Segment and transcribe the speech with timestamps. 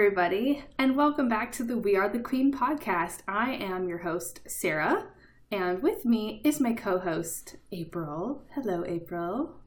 [0.00, 3.18] everybody, and welcome back to the We Are the Queen podcast.
[3.28, 5.08] I am your host, Sarah,
[5.52, 8.46] and with me is my co host, April.
[8.54, 9.60] Hello, April.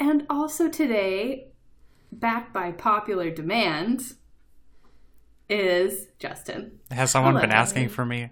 [0.00, 1.52] And also today,
[2.10, 4.14] back by popular demand,
[5.48, 6.80] is Justin.
[6.90, 7.94] Has someone Hello, been asking Emily.
[7.94, 8.30] for me?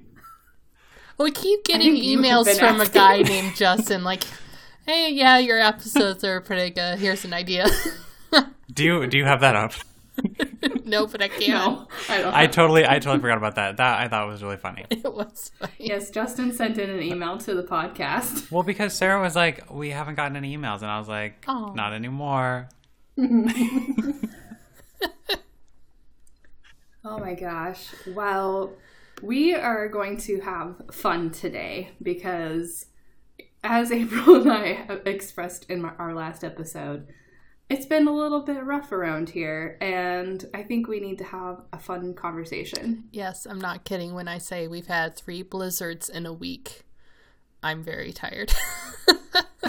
[1.17, 4.25] We keep getting think you have emails been from a guy named Justin, like,
[4.85, 6.99] "Hey, yeah, your episodes are pretty good.
[6.99, 7.69] Here's an idea."
[8.73, 9.75] Do you do you have that up?
[10.85, 11.49] no, but I can't.
[11.49, 12.45] No, I.
[12.45, 13.77] I totally I totally forgot about that.
[13.79, 14.85] That I thought was really funny.
[14.91, 15.73] It was funny.
[15.79, 18.51] yes, Justin sent in an email to the podcast.
[18.51, 21.73] Well, because Sarah was like, "We haven't gotten any emails," and I was like, Aw.
[21.75, 22.69] "Not anymore."
[27.07, 27.89] Oh my gosh.
[28.15, 28.73] Well,
[29.23, 32.87] we are going to have fun today because,
[33.63, 37.07] as April and I expressed in our last episode,
[37.71, 41.63] it's been a little bit rough around here, and I think we need to have
[41.73, 43.05] a fun conversation.
[43.13, 46.83] Yes, I'm not kidding when I say we've had three blizzards in a week.
[47.63, 48.53] I'm very tired.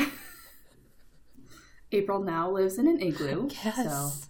[1.91, 3.49] April now lives in an igloo.
[3.49, 4.29] So, yes.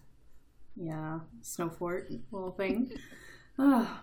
[0.76, 2.92] yeah, snow fort little thing.
[3.58, 4.02] Ah.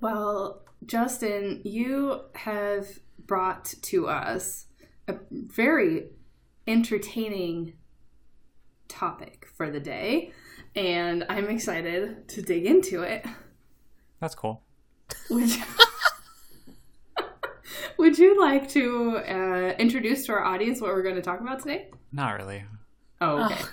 [0.00, 4.66] Well, Justin, you have brought to us
[5.08, 6.10] a very
[6.68, 7.72] entertaining
[8.88, 10.32] topic for the day,
[10.74, 13.24] and I'm excited to dig into it.
[14.20, 14.62] That's cool.
[15.30, 15.62] Would you,
[17.98, 21.60] would you like to uh, introduce to our audience what we're going to talk about
[21.60, 21.88] today?
[22.12, 22.64] Not really.
[23.20, 23.54] Oh, okay.
[23.60, 23.68] Ugh.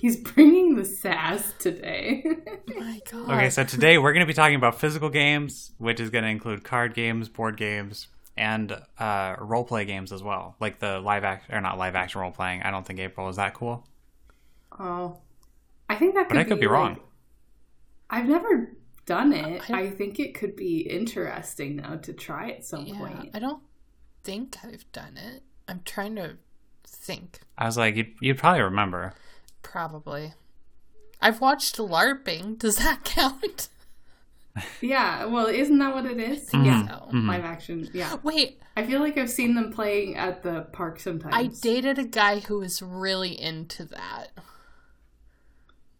[0.00, 2.22] He's bringing the sass today.
[2.76, 3.30] my God.
[3.30, 6.30] Okay, so today we're going to be talking about physical games, which is going to
[6.30, 8.06] include card games, board games,
[8.38, 12.20] and uh, role play games as well, like the live act or not live action
[12.20, 12.62] role playing.
[12.62, 13.86] I don't think April is that cool,
[14.78, 15.18] oh,
[15.88, 16.94] I think that could but I could be wrong.
[16.94, 17.02] like-
[18.10, 18.72] I've never
[19.06, 19.68] done it.
[19.70, 23.30] I- I think it could be interesting though to try at some Yeah, point.
[23.34, 23.62] I don't
[24.24, 25.42] think I've done it.
[25.66, 26.36] I'm trying to
[26.86, 27.40] think.
[27.58, 29.12] I was like, you'd, you'd probably remember.
[29.62, 30.32] Probably.
[31.20, 32.58] I've watched LARPing.
[32.58, 33.68] Does that count?
[34.80, 36.50] Yeah, well, isn't that what it is?
[36.50, 37.28] Mhm, Yeah, mhm.
[37.28, 37.88] live action.
[37.92, 41.34] Yeah, Wait, I feel like I've seen them playing at the park sometimes.
[41.34, 44.28] I dated a guy who was really into that.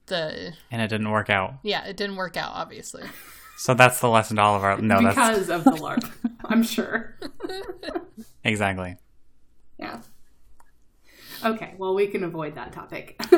[0.06, 1.54] The And it didn't work out.
[1.62, 3.04] yeah, it didn't work out, obviously.
[3.60, 4.80] So that's the lesson to all of our.
[4.80, 6.08] No, that's because of the LARP.
[6.44, 7.16] I'm sure.
[8.44, 8.94] exactly.
[9.80, 10.00] Yeah.
[11.44, 13.20] Okay, well, we can avoid that topic.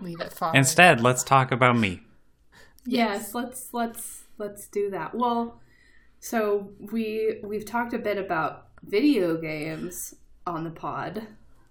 [0.00, 0.56] Leave it far.
[0.56, 2.00] Instead, let's talk about me.
[2.86, 5.14] Yes, let's let's let's do that.
[5.14, 5.60] Well,
[6.20, 10.14] so we we've talked a bit about video games
[10.46, 11.26] on the pod,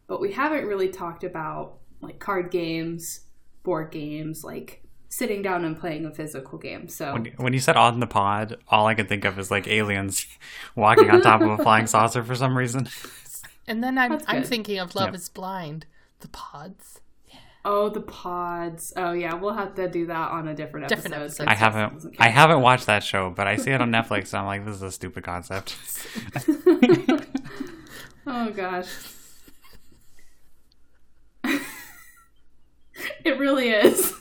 [0.07, 3.22] but we haven't really talked about like card games,
[3.63, 6.88] board games, like sitting down and playing a physical game.
[6.90, 9.68] So When, when you said on the pod, all I could think of is like
[9.68, 10.25] aliens
[10.75, 12.90] walking on top of a flying saucer for some reason.
[13.68, 15.16] and then I'm I'm thinking of Love Yep.
[15.16, 15.85] is Blind,
[16.22, 17.00] the pods.
[17.66, 18.91] Oh, the pods.
[18.97, 20.96] Oh yeah, we'll have to do that on a different episode.
[21.03, 21.35] Different episode.
[21.38, 24.41] since I haven't I haven't watched that show, but I see it on Netflix and
[24.41, 25.78] I'm like, this is a stupid concept.
[28.25, 28.88] Oh gosh.
[33.25, 34.13] it really is.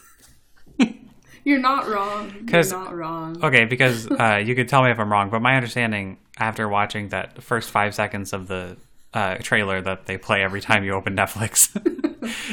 [1.44, 2.32] You're not wrong.
[2.34, 3.42] You're 'Cause- not wrong.
[3.44, 7.08] Okay, because uh, you could tell me if I'm wrong, but my understanding after watching
[7.10, 8.76] that first five seconds of the
[9.14, 11.68] uh, trailer that they play every time you open Netflix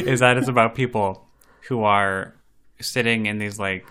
[0.06, 1.28] is that it's about people
[1.68, 2.36] who are
[2.82, 3.86] sitting in these like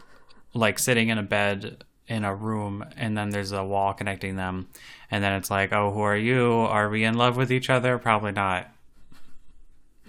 [0.54, 4.68] like sitting in a bed in a room and then there's a wall connecting them
[5.10, 7.98] and then it's like oh who are you are we in love with each other
[7.98, 8.70] probably not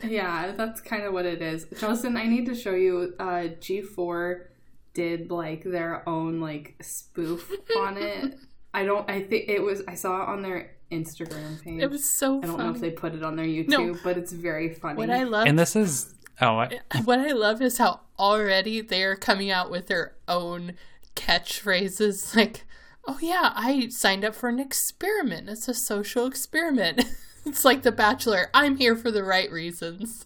[0.01, 1.65] Yeah, that's kind of what it is.
[1.77, 4.45] Justin, I need to show you uh G4
[4.93, 8.35] did like their own like spoof on it.
[8.73, 11.81] I don't I think it was I saw it on their Instagram page.
[11.81, 13.95] It was so I don't know if they put it on their YouTube, No.
[14.03, 14.97] but it's very funny.
[14.97, 16.73] What I love and this is oh what?
[17.05, 20.73] what I love is how already they're coming out with their own
[21.15, 22.65] catchphrases like,
[23.07, 25.49] "Oh yeah, I signed up for an experiment.
[25.49, 27.03] It's a social experiment."
[27.45, 28.49] it's like The Bachelor.
[28.53, 30.25] I'm here for the right reasons.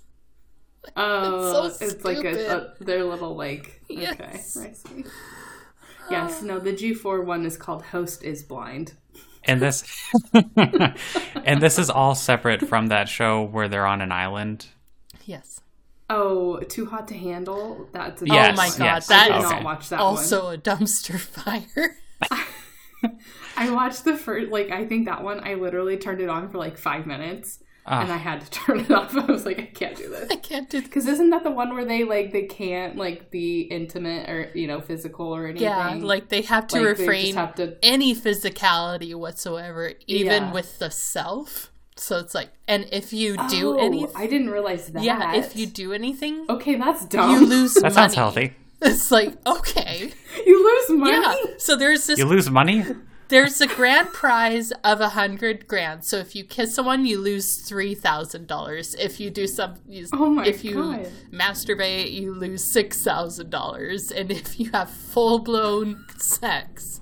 [0.98, 3.82] Oh, It's so it's, like a, a their little like.
[3.88, 4.58] Yes.
[4.58, 5.06] Okay, I see.
[6.12, 8.94] Yes, no, the G4 one is called Host is Blind.
[9.46, 9.84] And this
[11.46, 14.68] and this is all separate from that show where they're on an island
[15.26, 15.62] Yes.
[16.10, 17.88] Oh, Too Hot to Handle.
[17.94, 19.08] That's a Yes, oh my god, yes.
[19.08, 19.56] that I is did Okay.
[19.56, 21.96] not watch that also a dumpster fire.
[23.58, 25.40] I watched the first, like, I think that one.
[25.48, 27.60] I literally turned it on for like five minutes.
[27.86, 28.02] Ah.
[28.02, 29.16] and I had to turn it off.
[29.16, 30.30] I was like, I can't do this.
[30.32, 30.80] I can't do.
[30.80, 30.88] This.
[30.88, 34.68] Because isn't that the one where they like they can't like be intimate or you
[34.68, 35.64] know physical or anything?
[35.64, 40.52] Yeah, like they have to Like, refrain have to- any physicality whatsoever, even Yeah.
[40.54, 41.72] with the self.
[41.96, 45.04] So it's like, and if you do oh, anything, I didn't realize that.
[45.04, 47.32] yeah, if you do anything, okay, that's dumb.
[47.32, 47.76] you lose.
[47.76, 47.90] Money.
[47.90, 48.54] That sounds healthy.
[48.86, 50.12] It's like okay,
[50.46, 50.56] you
[50.90, 51.14] lose money.
[51.18, 51.36] yeah.
[51.58, 52.84] So there's this You lose money?
[53.30, 56.06] There's a grand prize of a hundred grand.
[56.06, 58.96] So if you kiss someone, you lose three thousand dollars.
[58.96, 61.08] If you do some, you, Oh my if you God.
[61.32, 64.12] masturbate, you lose six thousand dollars.
[64.12, 67.02] And if you have full blown sex,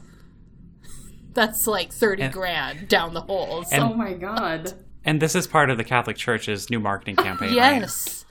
[1.34, 3.64] that's like thirty And- grand down the hole.
[3.64, 4.74] So Oh my god.
[5.04, 7.50] And this is part of the Catholic Church's new marketing campaign.
[7.50, 7.56] right?
[7.82, 8.24] yes,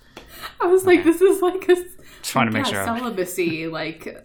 [0.61, 1.75] I was like, this is like a
[2.23, 2.99] Just want to make yeah, sure.
[2.99, 4.17] celibacy like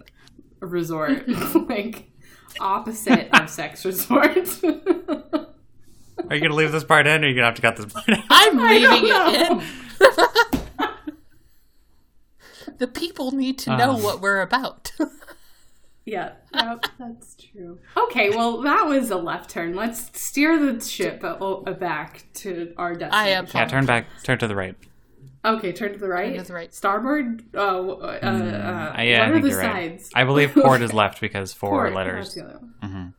[0.59, 1.27] resort,
[1.67, 2.11] like
[2.59, 4.37] opposite of sex resort.
[4.63, 7.61] Are you going to leave this part in or are you going to have to
[7.61, 8.23] cut this part out?
[8.29, 9.61] I'm leaving it in.
[12.77, 13.97] the people need to know Uh.
[13.99, 14.91] what we're about.
[16.05, 17.79] yeah, yep, that's true.
[17.95, 19.75] Okay, well, that was a left turn.
[19.75, 23.47] Let's steer the ship uh, o- uh, back to our destination.
[23.53, 24.75] Yeah, turn back, turn to the right.
[25.45, 26.33] Okay, turn to the right.
[26.35, 26.73] Turn to the right.
[26.73, 27.43] Starboard.
[27.53, 28.29] Oh, uh, uh, uh,
[28.97, 29.91] Uh, yeah, what I are think the you're right.
[29.99, 30.11] sides?
[30.15, 32.33] I believe port is left because four Port, letters.
[32.33, 32.73] that's the other one.
[32.83, 33.13] Mhm.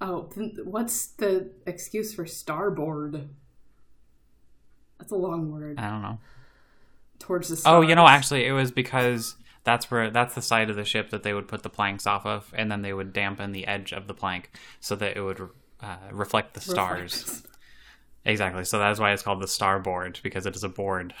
[0.00, 3.28] Oh, then what's the excuse for starboard?
[4.98, 5.78] That's a long word.
[5.78, 6.18] I don't know.
[7.18, 10.76] Towards the Oh, you know, actually, it was because that's where that's the side of
[10.76, 13.52] the ship that they would put the planks off of, and then they would dampen
[13.52, 14.50] the edge of the plank
[14.80, 15.48] so that it would
[15.82, 17.22] uh, reflect the stars.
[17.22, 17.42] Reflects.
[18.26, 18.64] Exactly.
[18.64, 21.14] So that is why it's called the starboard because it is a board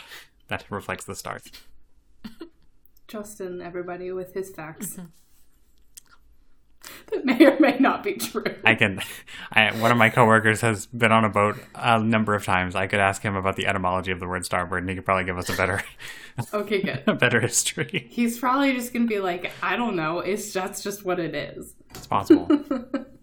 [0.48, 1.44] that reflects the stars.
[3.08, 4.94] Justin, everybody with his facts.
[4.94, 5.06] Mm-hmm.
[7.10, 8.44] that may or may not be true.
[8.64, 9.00] I can.
[9.52, 12.74] I, one of my coworkers has been on a boat a number of times.
[12.74, 15.24] I could ask him about the etymology of the word starboard, and he could probably
[15.24, 15.82] give us a better,
[16.54, 17.02] Okay, good.
[17.06, 18.06] a better history.
[18.10, 20.20] He's probably just gonna be like, I don't know.
[20.20, 21.74] It's that's just what it is.
[21.90, 22.48] It's possible.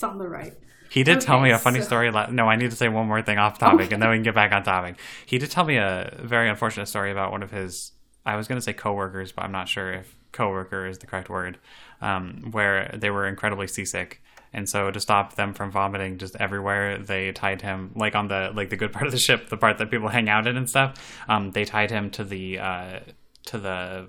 [0.00, 0.54] It's on the right.
[0.88, 2.10] He did tell me a funny so- story.
[2.10, 4.22] La- no, I need to say one more thing off topic, and then we can
[4.22, 4.96] get back on topic.
[5.26, 7.92] He did tell me a very unfortunate story about one of his.
[8.24, 11.28] I was going to say coworkers, but I'm not sure if coworker is the correct
[11.28, 11.58] word.
[12.00, 14.22] Um, where they were incredibly seasick,
[14.54, 18.50] and so to stop them from vomiting just everywhere, they tied him like on the
[18.54, 20.68] like the good part of the ship, the part that people hang out in and
[20.68, 21.22] stuff.
[21.28, 23.00] Um, they tied him to the uh,
[23.46, 24.08] to the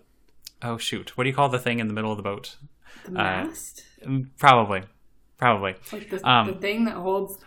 [0.62, 2.56] oh shoot, what do you call the thing in the middle of the boat?
[3.04, 4.84] The mast, Mm, Probably,
[5.42, 5.76] probably.
[5.92, 7.38] like the, um, the thing that holds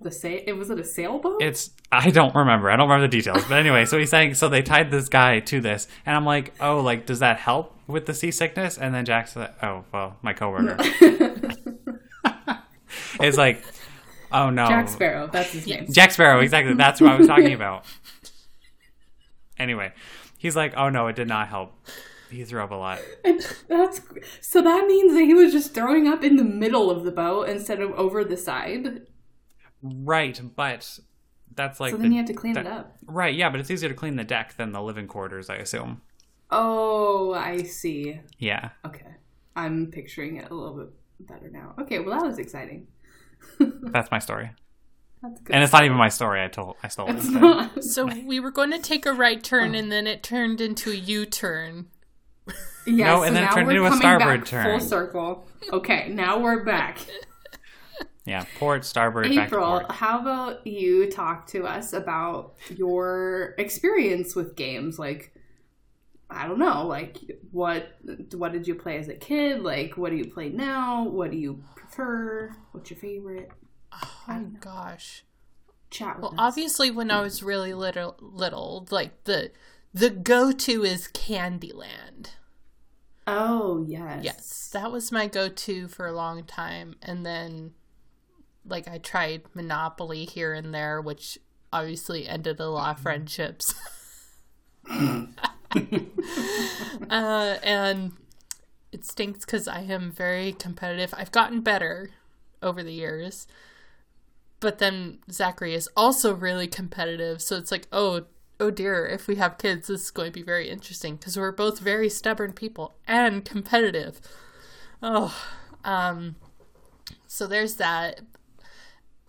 [0.00, 0.40] the sail.
[0.46, 1.42] It was it a sailboat?
[1.42, 2.70] It's I don't remember.
[2.70, 3.44] I don't remember the details.
[3.44, 6.54] But anyway, so he's saying so they tied this guy to this, and I'm like,
[6.60, 8.78] oh, like does that help with the seasickness?
[8.78, 10.76] And then Jack said, oh, well, my coworker.
[13.20, 13.62] it's like,
[14.32, 15.26] oh no, Jack Sparrow.
[15.26, 15.92] That's his name.
[15.92, 16.74] Jack Sparrow, exactly.
[16.74, 17.84] That's what I was talking about.
[19.58, 19.92] Anyway,
[20.38, 21.74] he's like, oh no, it did not help.
[22.30, 23.00] He threw up a lot.
[23.24, 24.00] And that's
[24.40, 27.48] so that means that he was just throwing up in the middle of the boat
[27.48, 29.02] instead of over the side.
[29.82, 30.98] Right, but
[31.54, 32.96] that's like So then the- you have to clean it up.
[33.06, 36.02] Right, yeah, but it's easier to clean the deck than the living quarters, I assume.
[36.50, 38.20] Oh, I see.
[38.38, 38.70] Yeah.
[38.84, 39.06] Okay.
[39.56, 41.74] I'm picturing it a little bit better now.
[41.80, 42.86] Okay, well that was exciting.
[43.58, 44.50] That's my story.
[45.22, 45.54] That's good.
[45.54, 46.42] And it's not even my story.
[46.42, 47.16] I told I stole it.
[47.16, 47.84] It's not.
[47.84, 49.78] So we were going to take a right turn, oh.
[49.78, 51.88] and then it turned into a U-turn.
[52.86, 54.78] Yeah, No, so and then it now turned we're into a coming starboard back turn.
[54.80, 55.46] Full circle.
[55.72, 56.98] Okay, now we're back.
[58.26, 59.90] Yeah, port, starboard, back April, port.
[59.92, 64.98] how about you talk to us about your experience with games?
[64.98, 65.32] Like,
[66.28, 67.18] I don't know, like
[67.50, 67.96] what
[68.34, 69.62] what did you play as a kid?
[69.62, 71.04] Like, what do you play now?
[71.08, 72.54] What do you prefer?
[72.72, 73.50] What's your favorite?
[73.92, 75.24] Oh gosh.
[75.90, 76.38] Chat with Well, us.
[76.38, 79.50] obviously, when I was really little, little, like the
[79.92, 82.28] the go-to is Candyland.
[83.26, 87.72] Oh yes, Yes, that was my go-to for a long time, and then
[88.66, 91.38] like I tried Monopoly here and there, which
[91.72, 93.74] obviously ended a lot of friendships.
[97.10, 98.12] uh, and
[98.92, 101.14] it stinks because I am very competitive.
[101.16, 102.10] I've gotten better
[102.62, 103.46] over the years,
[104.58, 107.40] but then Zachary is also really competitive.
[107.40, 108.24] So it's like, oh,
[108.60, 111.50] oh dear, if we have kids, this is going to be very interesting because we're
[111.50, 114.20] both very stubborn people and competitive.
[115.02, 115.34] Oh,
[115.84, 116.36] um,
[117.26, 118.20] so there's that.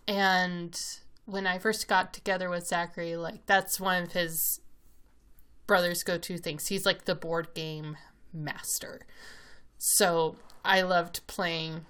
[0.08, 0.80] And
[1.26, 4.60] when I first got together with Zachary, like that's one of his
[5.66, 6.68] brother's go-to things.
[6.68, 7.96] He's like the board game
[8.34, 9.06] master.
[9.78, 10.36] So
[10.66, 11.86] I loved playing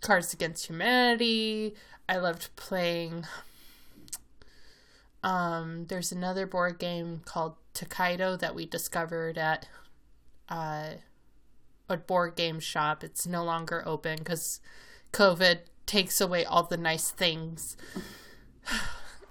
[0.00, 1.74] Cards Against Humanity.
[2.08, 3.26] I loved playing
[5.22, 9.68] Um, there's another board game called Tokaido that we discovered at
[10.48, 10.90] uh,
[11.88, 13.02] a board game shop.
[13.02, 14.60] It's no longer open because
[15.12, 17.76] COVID takes away all the nice things.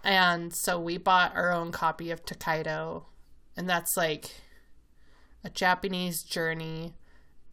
[0.08, 3.08] And so we bought our own copy of Tokaido,
[3.58, 4.30] and that's like
[5.44, 6.94] a Japanese journey,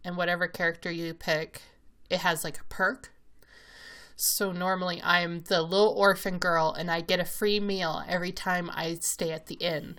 [0.04, 1.62] and whatever character you pick,
[2.10, 3.11] it has like a perk.
[4.16, 8.70] So normally I'm the little orphan girl, and I get a free meal every time
[8.72, 9.98] I stay at the inn.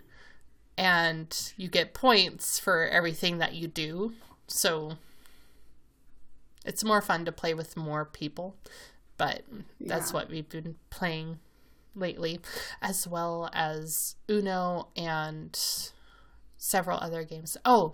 [0.77, 4.13] And you get points for everything that you do.
[4.47, 4.97] So
[6.65, 8.55] it's more fun to play with more people.
[9.17, 9.43] But
[9.79, 10.13] that's Yeah.
[10.15, 11.39] what we've been playing
[11.95, 12.39] lately,
[12.81, 15.55] as well as Uno and
[16.57, 17.55] several other games.
[17.65, 17.93] Oh,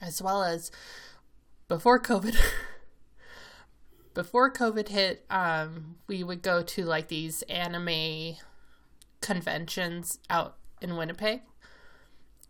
[0.00, 0.70] as well as
[1.68, 2.36] before COVID.
[4.20, 8.36] before COVID hit, um, we would go to like these anime
[9.22, 11.40] conventions out in Winnipeg.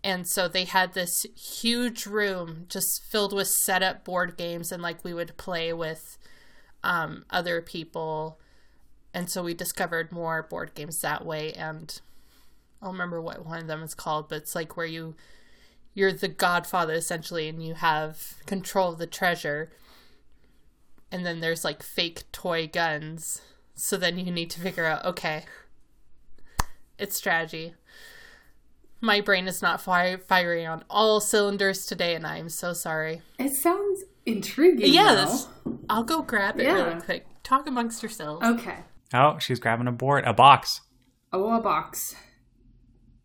[0.03, 4.83] And so they had this huge room just filled with set up board games, and
[4.83, 6.19] like we would play with
[6.83, 8.41] um, other people.
[9.15, 11.53] And so we discovered more board games that way.
[11.53, 12.01] And
[12.83, 15.15] i don't remember what one of them is called but it's like where you
[15.93, 19.71] you're the godfather essentially and you have control of the treasure
[21.13, 23.41] and then there's like fake toy guns
[23.75, 25.45] so then you need to figure out okay
[26.99, 27.75] it's strategy
[29.01, 33.55] my brain is not fi- firing on all cylinders today and i'm so sorry It
[33.55, 34.93] sounds intriguing.
[34.93, 35.15] yeah
[35.65, 35.73] though.
[35.89, 36.75] i'll go grab it Yeah.
[36.85, 38.77] really quick talk amongst yourselves Okay.
[39.13, 40.83] Oh, she's grabbing a board, a box.
[41.33, 42.15] Oh, a box.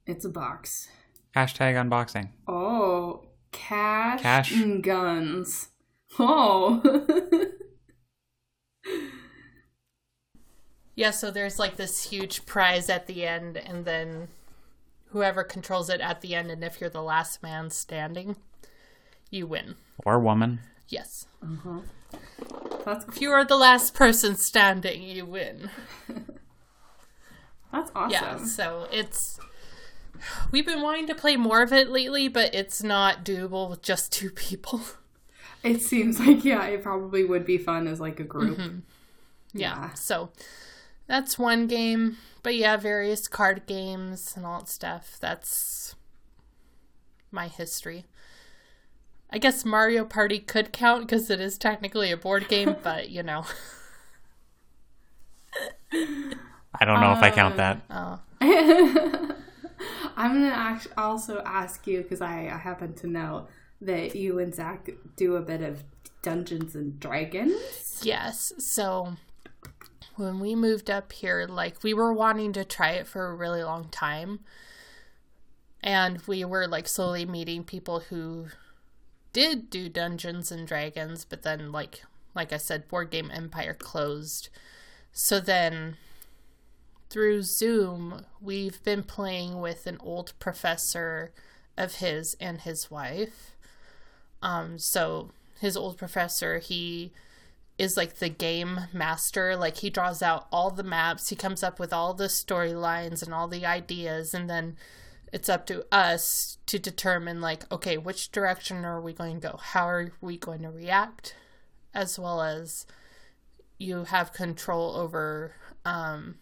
[0.08, 0.88] It's a box.
[1.36, 2.30] Hashtag unboxing.
[2.48, 4.52] Oh, cash, Cash.
[4.52, 5.70] and guns.
[6.18, 6.82] Oh.
[10.96, 14.30] Yeah, so there's like this huge prize at the end, and then
[15.10, 18.38] whoever controls it at the end, and if you're the last man standing,
[19.30, 19.76] you win.
[20.06, 20.60] Or woman.
[20.88, 21.26] Yes.
[22.86, 25.70] that's If you are the last person standing, you win.
[27.72, 28.12] that's awesome.
[28.12, 29.40] Yeah, so it's.
[30.52, 34.12] We've been wanting to play more of it lately, but it's not doable with just
[34.12, 34.82] two people.
[35.64, 38.60] It seems like yeah, it probably would be fun as like a group.
[38.60, 38.80] Mm-hmm.
[39.54, 39.94] yeah, Yeah.
[39.96, 40.30] so
[41.08, 42.18] that's one game.
[42.44, 45.18] But yeah, various card games and all that stuff.
[45.20, 45.96] That's
[47.32, 48.06] my history.
[49.32, 53.24] I guess Mario Party could count because it is technically a board game, but you
[53.24, 53.46] know.
[55.92, 57.82] I don't know if I count that.
[57.90, 59.36] Um, oh,
[60.18, 63.48] I'm gonna act- also ask you because I, I happen to know
[63.82, 65.84] that you and Zach do a bit of
[66.22, 68.02] Dungeons and Dragons.
[68.04, 68.54] yes.
[68.58, 69.16] So
[70.16, 73.64] when we moved up here, like we were wanting to try it for a really
[73.64, 74.40] long time.
[75.82, 78.48] And we were like slowly meeting people who
[79.34, 82.04] did do Dungeons and Dragons, but then like
[82.34, 84.50] like I said, Board Game Empire closed.
[85.12, 85.96] So then
[87.10, 91.32] through Zoom, we've been playing with an old professor
[91.78, 93.56] of his and his wife.
[94.42, 97.12] Um, so his old professor, he
[97.78, 99.56] is like the game master.
[99.56, 103.34] Like he draws out all the maps, he comes up with all the storylines and
[103.34, 104.78] all the ideas, and then
[105.34, 109.58] it's up to us to determine like, okay, which direction are we going to go?
[109.58, 111.36] How are we going to react?
[111.94, 112.86] As well as
[113.78, 115.54] you have control over
[115.84, 116.36] um,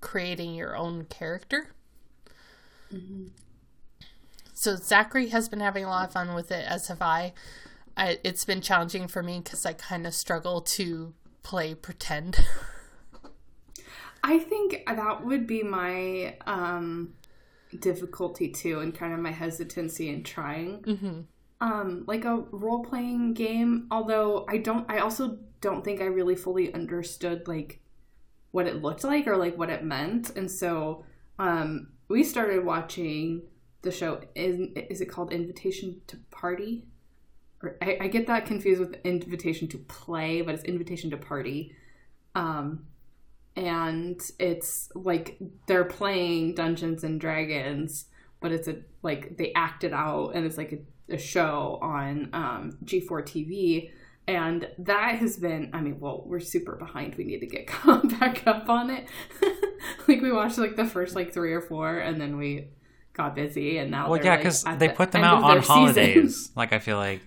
[0.00, 1.68] creating your own character.
[4.52, 7.32] So Zachary has been having a lot of fun with it, as have I.
[7.96, 12.40] I it's been challenging for me because I kind of struggle to play pretend.
[14.24, 17.12] I think that would be my um,
[17.78, 20.82] difficulty too, and kind of my hesitancy in trying.
[20.82, 21.20] mm-hmm.
[21.60, 23.86] Um, like a role playing game.
[23.90, 27.80] Although I don't, I also don't think I really fully understood like
[28.50, 31.04] what it looked like or like what it meant, and so
[31.38, 33.42] um, we started watching
[33.82, 34.20] the show.
[34.34, 36.84] Is is it called Invitation to Party?
[37.82, 41.74] I, I get that confused with Invitation to Play, but it's Invitation to Party.
[42.34, 42.86] Um,
[43.56, 48.06] and it's like they're playing Dungeons and Dragons,
[48.40, 52.30] but it's a like they act it out, and it's like a, a show on
[52.32, 53.90] um, G4 TV.
[54.26, 57.14] And that has been, I mean, well, we're super behind.
[57.16, 57.66] We need to get
[58.18, 59.06] back up on it.
[60.08, 62.68] like we watched like the first like three or four, and then we
[63.12, 66.50] got busy, and now Well, yeah, because at they the put them out on holidays.
[66.56, 67.20] Like I feel like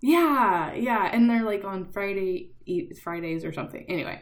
[0.00, 3.84] Yeah, yeah, and they're like on Friday e- Fridays or something.
[3.88, 4.20] Anyway,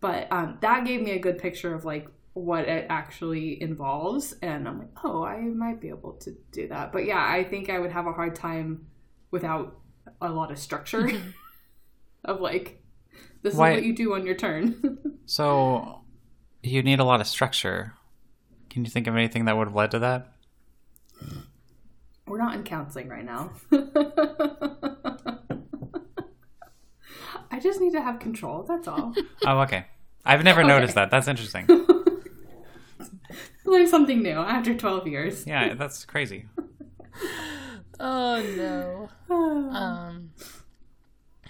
[0.00, 4.68] but um, that gave me a good picture of like what it actually involves and
[4.68, 7.76] i'm like oh i might be able to do that but yeah i think i
[7.76, 8.86] would have a hard time
[9.32, 9.80] without
[10.22, 11.10] a lot of structure
[12.24, 12.80] of like
[13.42, 16.02] this Why- is what you do on your turn So
[16.60, 17.94] you need a lot of structure.
[18.68, 20.32] Can you think of anything that would have led to that?
[22.30, 23.50] We're not in counseling right now
[27.50, 29.12] i just need to have control that's all
[29.46, 29.86] Oh, okay.
[30.24, 30.68] I've never Okay.
[30.68, 31.10] noticed that.
[31.10, 31.66] That's interesting.
[33.64, 36.46] learn something new after 12 years Yeah, that's crazy.
[38.02, 39.08] Oh no.
[39.76, 40.30] Um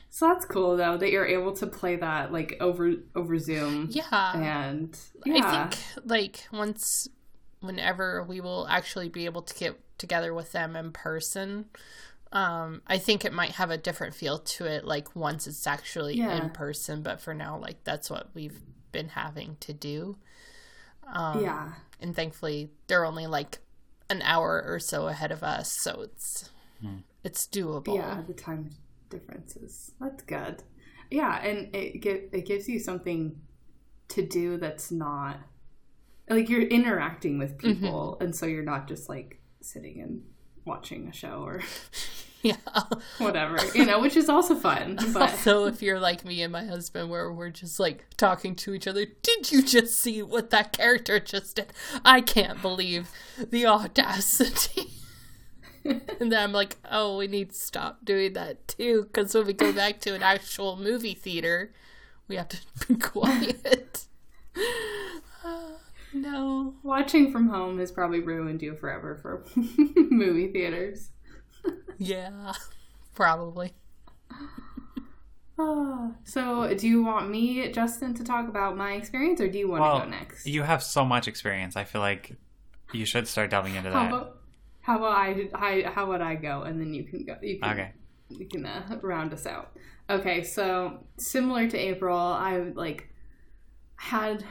[0.09, 4.37] so that's cool though that you're able to play that like over over zoom yeah.
[4.37, 7.09] and yeah I think like once
[7.61, 11.67] whenever we will actually be able to get together with them in person,
[12.33, 16.17] um, I think it might have a different feel to it like once it's actually
[16.17, 16.43] Yeah.
[16.45, 18.61] in person, but for now like that's what we've
[18.93, 20.17] been having to do.
[21.13, 23.59] Um yeah and thankfully they're only like
[24.09, 26.51] an hour or so ahead of us, so it's
[27.25, 27.95] it's doable.
[27.97, 28.71] Yeah, the time
[29.11, 29.93] differences.
[30.01, 30.63] That's good.
[31.11, 33.41] Yeah, and it gi- it gives you something
[34.09, 35.37] to do that's not
[36.31, 37.83] like you're interacting with mm-hmm.
[37.83, 40.23] people, and so you're not just like sitting and
[40.65, 41.61] watching a show or
[42.43, 42.57] Yeah.
[43.19, 44.99] whatever, you know, which is also fun.
[45.13, 48.75] But Also, if you're like me and my husband, where we're just like talking to
[48.75, 51.73] each other, did you just see what that character just did?
[52.05, 54.91] I can't believe the audacity.
[55.85, 59.53] and then I'm like, oh, we need to stop doing that too, because when we
[59.53, 61.73] go back to an actual movie theater,
[62.29, 62.59] we have to
[62.89, 64.07] be quiet.
[66.13, 66.75] No.
[66.83, 69.45] watching from home has probably ruined you forever for
[70.11, 71.11] movie theaters.
[71.99, 72.53] Yeah,
[73.15, 73.73] probably.
[76.25, 79.83] So, do you want me, Justin, to talk about my experience, or do you want
[79.83, 80.47] Well, to go next?
[80.47, 81.77] you have so much experience.
[81.77, 82.37] I feel like
[82.95, 84.09] you should start delving into How that.
[84.09, 84.37] about
[84.81, 87.71] how about I, I how would I go and then you can go you can
[87.73, 87.93] Okay.
[88.31, 89.77] you can uh, round us out.
[90.09, 93.11] Okay, so similar to April, I like
[93.97, 94.43] had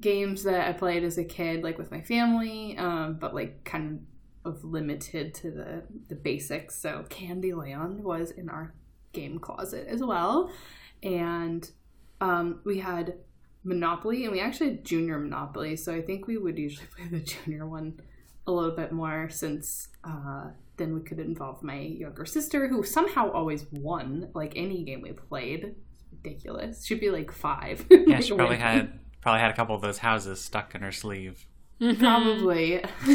[0.00, 4.06] games that I played as a kid, like with my family, um, but like kind
[4.44, 6.76] of limited to the the basics.
[6.78, 8.74] So Candyland was in our
[9.12, 10.50] game closet as well,
[11.02, 11.68] and
[12.20, 13.14] um, we had
[13.62, 15.76] Monopoly, and we actually had Junior Monopoly.
[15.76, 18.00] So I think we would usually play the Junior one
[18.46, 23.30] a little bit more since uh, then we could involve my younger sister, who somehow
[23.30, 25.76] always won like any game we played.
[25.92, 26.84] It's ridiculous.
[26.84, 27.86] She'd be like five.
[27.90, 31.46] Yeah, she probably had probably had a couple of those houses stuck in her sleeve.
[31.98, 32.84] probably.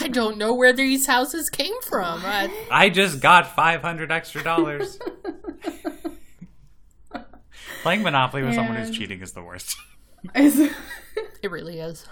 [0.00, 2.22] I don't know where these houses came from.
[2.24, 4.98] I, I just got five hundred extra dollars.
[7.82, 9.76] Playing Monopoly with someone who's cheating is the worst.
[10.34, 10.72] Is-
[11.42, 12.06] it really is.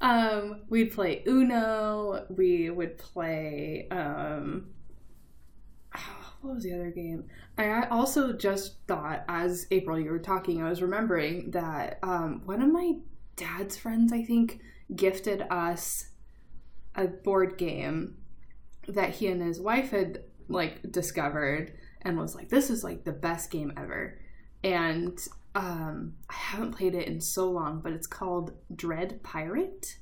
[0.00, 2.26] um, we'd play Uno.
[2.30, 3.86] We would play.
[3.92, 4.70] Um,
[6.40, 7.26] what was the other game?
[7.58, 12.42] I I also just thought, as April, you were talking, I was remembering that um,
[12.44, 12.94] one of my
[13.36, 14.60] dad's friends, I think,
[14.94, 16.08] gifted us
[16.94, 18.16] a board game
[18.88, 23.12] that he and his wife had like discovered and was like, this is like the
[23.12, 24.18] best game ever.
[24.64, 25.18] And
[25.54, 29.98] um, I haven't played it in so long, but it's called Dread Pirate.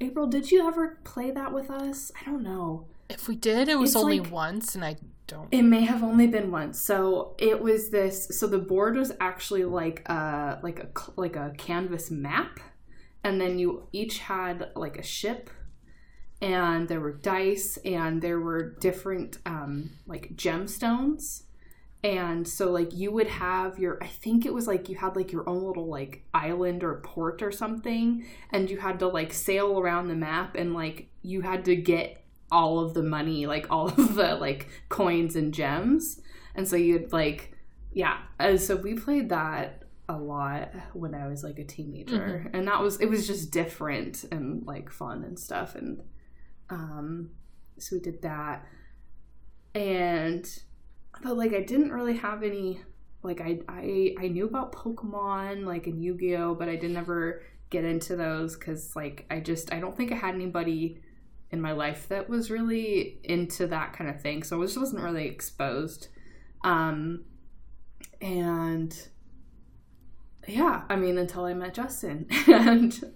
[0.00, 2.10] April, did you ever play that with us?
[2.20, 2.86] I don't know.
[3.08, 5.48] If we did, it was It's only like- once, and I don't.
[5.50, 6.80] It may have only been once.
[6.80, 8.38] So it was this.
[8.38, 12.60] So the board was actually like a like a like a canvas map,
[13.24, 15.50] and then you each had like a ship,
[16.40, 21.44] and there were dice, and there were different um, like gemstones,
[22.02, 24.02] and so like you would have your.
[24.02, 27.42] I think it was like you had like your own little like island or port
[27.42, 31.64] or something, and you had to like sail around the map, and like you had
[31.66, 32.21] to get
[32.52, 36.20] all of the money, like all of the like coins and gems.
[36.54, 37.56] And so you'd like,
[37.92, 38.18] yeah.
[38.38, 42.80] And so we played that a lot when I was like a teenager, and that
[42.80, 45.74] was it was just different and like fun and stuff.
[45.74, 46.02] And
[46.70, 47.30] um,
[47.78, 48.66] so we did that,
[49.74, 50.46] and
[51.22, 52.80] but like I didn't really have any
[53.22, 56.96] like I I I knew about Pokemon like and Yu Gi Oh, but I didn't
[56.96, 61.00] ever get into those because like I just I don't think I had anybody
[61.52, 64.42] in my life that was really into that kind of thing.
[64.42, 66.08] So I just wasn't really exposed.
[66.64, 67.24] Um,
[68.20, 68.96] and
[70.48, 72.26] yeah, I mean, until I met Justin.
[72.48, 73.14] and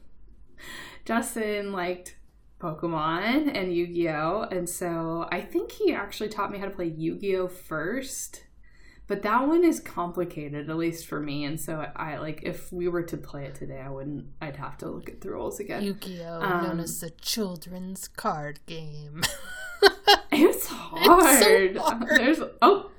[1.05, 2.17] Justin liked
[2.61, 4.47] Pokemon and Yu Gi Oh!
[4.51, 7.49] And so I think he actually taught me how to play Yu Gi Oh!
[7.49, 8.45] first.
[9.09, 11.45] But that one is complicated, at least for me.
[11.45, 14.27] And so I like if we were to play it today, I wouldn't.
[14.41, 15.83] I'd have to look at the rules again.
[15.83, 19.23] Yu-Gi-Oh, Um, known as the children's card game.
[20.33, 21.75] It's hard.
[21.77, 22.09] So hard.
[22.11, 22.91] There's oh.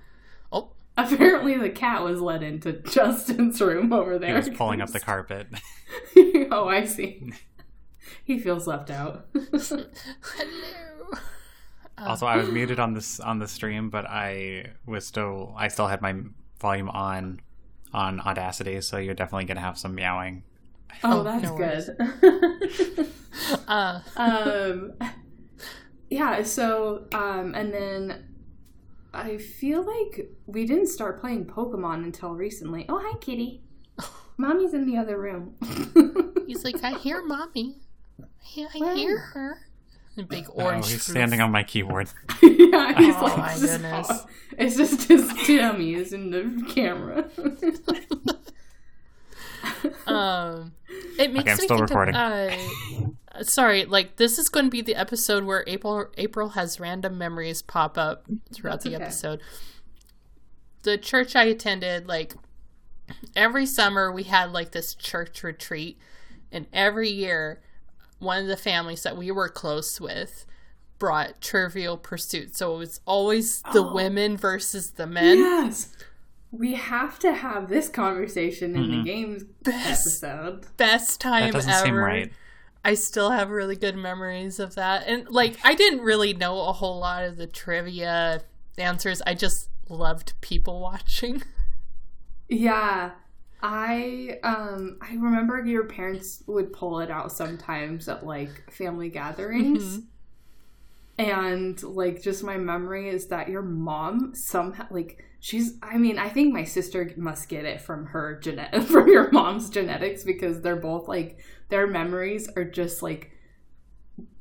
[0.52, 0.72] Oh.
[0.98, 4.50] Apparently, the cat was let into Justin's room over there He there.
[4.52, 5.48] was pulling up the carpet.
[6.52, 7.32] oh, I see.
[8.24, 9.28] He feels left out.
[9.34, 9.86] Hello.
[11.98, 15.88] Also, I was muted on this on the stream, but I was still I still
[15.88, 16.16] had my
[16.60, 17.42] volume on
[17.94, 20.44] on Audacity, so you're definitely gonna have some meowing.
[21.04, 23.08] Oh, Oh, that's no good.
[23.68, 24.94] Uh, um,
[26.10, 26.42] yeah.
[26.44, 28.26] So, um, and then
[29.14, 32.86] I feel like we didn't start playing Pokemon until recently.
[32.90, 33.64] Oh, hi, Kitty.
[34.38, 35.56] Mommy's in the other room.
[36.48, 37.78] he's like, I hear mommy.
[38.58, 39.67] I, I hear her.
[40.18, 40.86] A big Oh, orange.
[40.90, 41.14] he's fruit.
[41.14, 42.10] standing on my keyboard.
[42.42, 44.08] yeah, he's Oh, like, my goodness.
[44.08, 44.26] how-
[44.58, 47.30] It's just his tummy is in the camera.
[50.08, 50.74] Um,
[51.20, 52.16] it makes Okay, I'm me still think recording.
[52.16, 52.52] Of,
[53.36, 57.18] uh, sorry, like this is going to be the episode where April April has random
[57.18, 59.04] memories pop up throughout the okay.
[59.04, 59.42] episode.
[60.84, 62.34] The church I attended, like
[63.36, 66.00] every summer, we had like this church retreat,
[66.52, 67.62] and every year,
[68.20, 70.46] one of the families that we were close with
[71.00, 72.56] brought Trivial Pursuit.
[72.56, 73.94] So it was always the Oh.
[73.94, 75.38] women versus the men.
[75.38, 75.96] yes.
[76.52, 79.06] We have to have this conversation in the Mhm.
[79.06, 80.66] games Best episode.
[80.78, 81.86] best time That ever.
[81.86, 82.32] seem right.
[82.86, 85.06] I still have really good memories of that.
[85.08, 88.44] And like I didn't really know a whole lot of the trivia
[88.78, 89.22] answers.
[89.28, 91.44] I just loved people watching.
[92.50, 93.12] Yeah.
[93.62, 100.00] I um I remember your parents would pull it out sometimes at like family gatherings.
[101.20, 106.30] And like just my memory is that your mom somehow like she's I mean, I
[106.30, 110.76] think my sister must get it from her genet from your mom's genetics because they're
[110.76, 111.40] both like
[111.70, 113.32] their memories are just like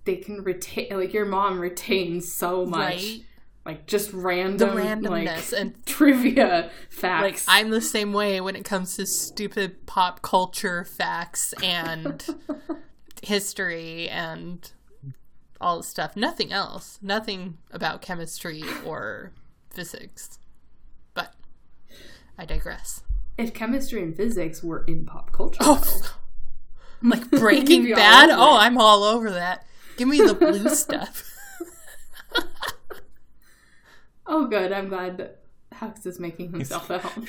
[0.04, 3.20] they can retain like your mom retains so much Right?
[3.66, 7.44] Like just random The random randomness like, and trivia like facts.
[7.48, 12.24] I'm the same way when it comes to stupid pop culture facts and
[13.22, 14.70] history and
[15.60, 16.16] all the stuff.
[16.16, 17.00] Nothing else.
[17.02, 19.32] Nothing about chemistry or
[19.70, 20.38] physics.
[21.12, 21.34] But
[22.38, 23.02] I digress.
[23.36, 25.58] if chemistry and physics were in pop culture.
[25.60, 26.02] Oh,
[27.02, 28.30] like Breaking You'd be all Bad.
[28.30, 28.58] Oh.
[28.58, 29.66] I'm all over that.
[29.96, 31.32] Give me the blue stuff.
[34.28, 34.72] Oh, good.
[34.72, 35.40] I'm glad that
[35.74, 37.26] Hux is making himself at home.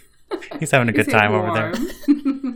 [0.60, 1.74] He's having a good time over there.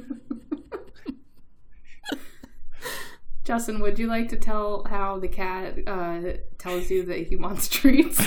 [3.44, 6.20] Justin, would you like to tell how the cat uh,
[6.56, 8.18] tells you that he wants treats?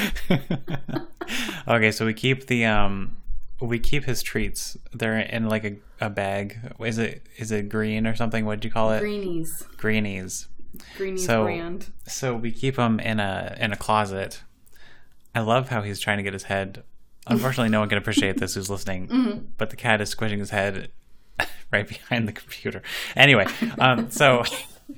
[1.67, 3.17] okay, so we keep the um
[3.59, 4.77] we keep his treats.
[4.93, 6.59] They're in like a, a bag.
[6.79, 8.45] Is it is it green or something?
[8.45, 8.99] What'd you call it?
[8.99, 9.63] Greenies.
[9.77, 10.47] Greenies.
[10.97, 11.91] Greenies So- brand.
[12.05, 14.43] So we keep them in a in a closet.
[15.37, 16.83] I love how he's trying to get his head.
[17.27, 19.53] Unfortunately, no one can appreciate this who's listening.
[19.57, 20.89] But the cat is squishing his head
[21.71, 22.81] right behind the computer.
[23.15, 23.45] Anyway,
[23.77, 24.43] um, so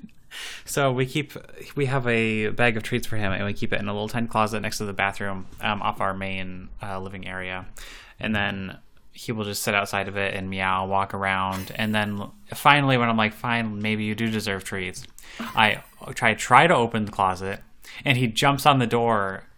[0.66, 1.34] so we keep
[1.76, 4.08] we have a bag of treats for him, and we keep it in a little
[4.08, 7.66] tiny closet next to the bathroom, um, off our main uh, living area,
[8.20, 8.78] and then.
[9.12, 12.24] He will just sit outside of it and meow, walk around, and then
[12.54, 15.04] finally, when I'm like, "Fine, maybe you do deserve treats,"
[15.42, 17.60] I try try to open the closet,
[18.06, 19.49] and he jumps on the door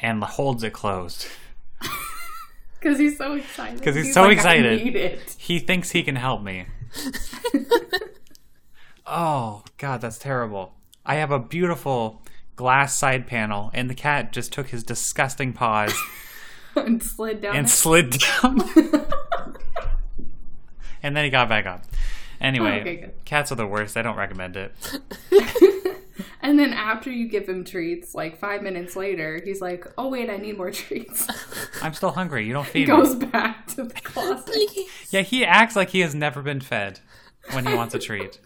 [0.00, 1.26] and holds it closed.
[2.80, 3.78] Because he's so excited.
[3.80, 4.80] Because he's so like, excited.
[4.80, 5.34] I need it.
[5.36, 6.66] He thinks he can help me.
[9.06, 10.74] oh God, that's terrible.
[11.04, 12.22] I have a beautiful
[12.54, 15.92] glass side panel, and the cat just took his disgusting paws
[16.76, 17.56] and slid down.
[17.56, 17.70] and it.
[17.70, 18.10] slid
[18.42, 18.60] down,
[21.02, 21.82] and then he got back up.
[22.40, 23.96] Anyway, Okay, cats are the worst.
[23.96, 24.72] I don't recommend it.
[26.42, 30.30] and then after you give him treats, like five minutes later, he's like, "Oh wait,
[30.30, 31.26] I need more treats."
[31.82, 32.46] I'm still hungry.
[32.46, 32.96] You don't he feed me.
[32.96, 34.54] goes back to the closet.
[35.10, 37.00] Yeah, he acts like he has never been fed
[37.52, 38.40] when he wants a treat.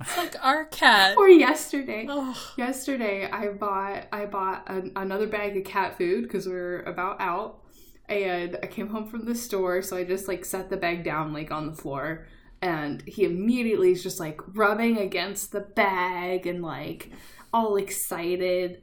[0.00, 1.16] It's like our cat.
[1.16, 6.46] Or yesterday, Oh, yesterday I bought I bought an, another bag of cat food because
[6.46, 7.64] we are about out,
[8.08, 11.32] and I came home from the store, so I just like set the bag down
[11.32, 12.26] like on the floor,
[12.62, 17.10] and he immediately is just like rubbing against the bag and like
[17.52, 18.82] all excited,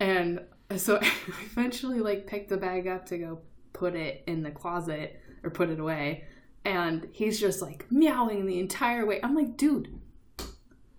[0.00, 0.40] and
[0.76, 1.12] so I
[1.44, 3.40] eventually like picked the bag up to go
[3.72, 6.24] put it in the closet or put it away,
[6.64, 9.20] and he's just like meowing the entire way.
[9.22, 10.00] I'm like, dude.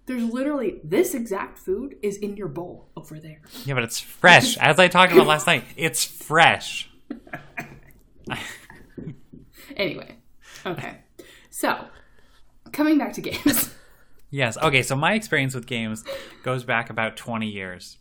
[0.06, 3.42] There's literally this exact food is in your bowl over there.
[3.66, 4.58] Yeah, but it's fresh.
[4.62, 6.90] As I talked about last night, it's fresh.
[9.76, 10.16] anyway,
[10.66, 11.00] okay.
[11.50, 11.88] So,
[12.78, 13.74] coming back to games.
[14.30, 14.58] Yes.
[14.58, 14.84] Okay.
[14.84, 16.04] So my experience with games
[16.44, 17.98] goes back about 20 years.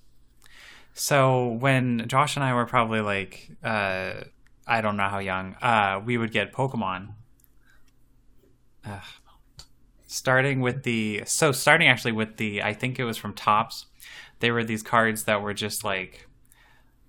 [0.92, 4.24] So when Josh and I were probably like, uh,
[4.66, 7.10] I don't know how young, uh, we would get Pokemon.
[10.08, 13.86] Starting with the, so starting actually with the, I think it was from Topps.
[14.40, 16.26] They were these cards that were just like,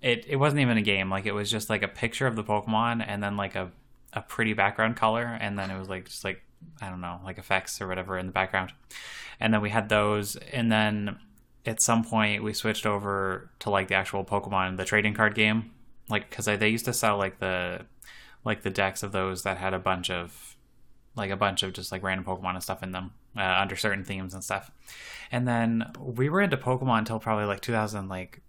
[0.00, 1.10] it, it wasn't even a game.
[1.10, 3.72] Like it was just like a picture of the Pokemon and then like a,
[4.12, 5.24] a pretty background color.
[5.40, 6.44] And then it was like, just like,
[6.80, 8.72] I don't know, like effects or whatever in the background.
[9.40, 10.36] And then we had those.
[10.36, 11.18] And then
[11.66, 15.70] at some point we switched over to like the actual Pokemon, the trading card game,
[16.08, 17.86] like because they used to sell like the
[18.44, 20.56] like the decks of those that had a bunch of
[21.16, 24.04] like a bunch of just like random Pokemon and stuff in them uh, under certain
[24.04, 24.70] themes and stuff.
[25.30, 28.40] And then we were into Pokemon until probably like 2000, like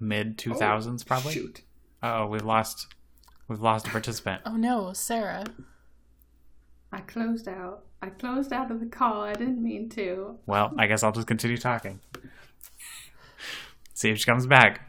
[0.00, 1.34] mid 2000s, probably.
[1.34, 1.62] Shoot.
[2.02, 2.88] Oh, we've lost
[3.48, 4.42] we've lost a participant.
[4.44, 5.44] Oh no, Sarah.
[6.94, 7.86] I closed out.
[8.00, 9.22] I closed out of the call.
[9.22, 10.38] I didn't mean to.
[10.46, 11.98] Well, I guess I'll just continue talking.
[13.94, 14.88] See if she comes back.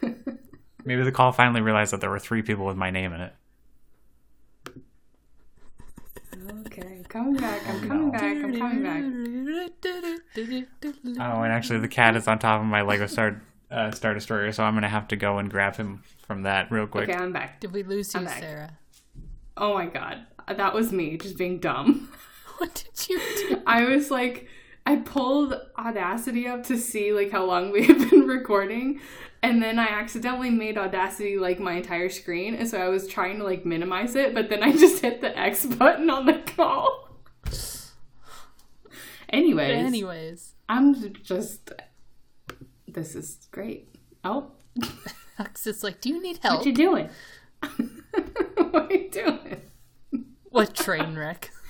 [0.84, 3.32] Maybe the call finally realized that there were three people with my name in it.
[6.66, 7.68] Okay, coming back.
[7.68, 8.22] I'm coming back.
[8.22, 9.02] I'm coming back.
[11.18, 14.52] Oh, and actually, the cat is on top of my Lego Star uh, Star Destroyer,
[14.52, 17.08] so I'm gonna have to go and grab him from that real quick.
[17.08, 17.58] Okay, I'm back.
[17.58, 18.38] Did we lose you, I'm back.
[18.38, 18.78] Sarah?
[19.56, 22.10] Oh my god, that was me just being dumb.
[22.58, 23.62] What did you do?
[23.66, 24.48] I was like,
[24.86, 29.00] I pulled Audacity up to see like how long we had been recording,
[29.42, 33.36] and then I accidentally made Audacity like my entire screen, and so I was trying
[33.40, 37.10] to like minimize it, but then I just hit the X button on the call.
[39.28, 41.72] Anyways, Anyways, I'm just.
[42.88, 43.88] This is great.
[44.24, 44.52] Oh,
[45.38, 47.10] Alex is like, "Do you need help?" what you doing?
[48.56, 49.60] what are you doing?
[50.56, 51.50] What train wreck?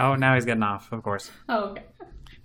[0.00, 1.28] Oh, now he's getting off, of course.
[1.48, 1.82] Oh, okay.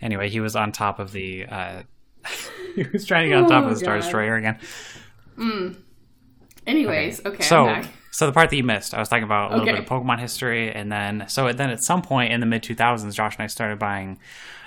[0.02, 1.46] Anyway, he was on top of the.
[1.46, 1.84] Uh,
[2.76, 4.02] he was trying to get on top Oh, of the Star God.
[4.02, 4.58] Destroyer again.
[6.66, 7.92] Anyways, okay, so, I'm back.
[8.12, 9.80] so the part that you missed, I was talking about a little Okay.
[9.80, 13.14] bit of Pokemon history, and then so then at some point in the mid 2000s,
[13.14, 14.18] Josh and I started buying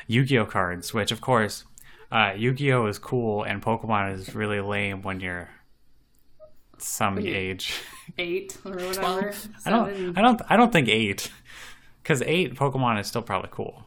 [0.07, 1.65] Yu-Gi-Oh cards, which of course,
[2.13, 5.49] uh, Yu-Gi-Oh is cool, and Pokemon is really lame when you're
[6.79, 7.75] some you- age.
[8.19, 8.93] Eight or whatever.
[8.95, 9.49] Twelve.
[9.67, 11.31] I don't, I don't, I don't think eight,
[12.03, 13.85] because eight Pokemon is still probably cool.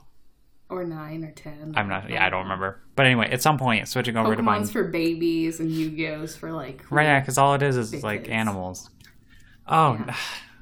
[0.69, 1.73] or nine or ten.
[1.75, 2.79] I'm not, yeah, I don't remember.
[2.95, 6.51] But anyway, at some point, switching over to buying Pokemon's for babies and Yu-Gi-Oh's for
[6.51, 8.29] like Right, yeah, because all it is is like kids.
[8.33, 8.89] animals.
[9.67, 9.97] Oh,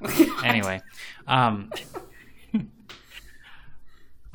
[0.44, 0.80] anyway,
[1.26, 1.70] um,
[2.54, 2.60] oh,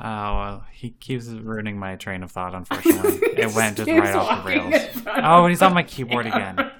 [0.00, 2.54] well, he keeps ruining my train of thought.
[2.54, 4.74] Unfortunately, it went just right off the rails.
[5.06, 6.70] Oh, and he's on my keyboard again.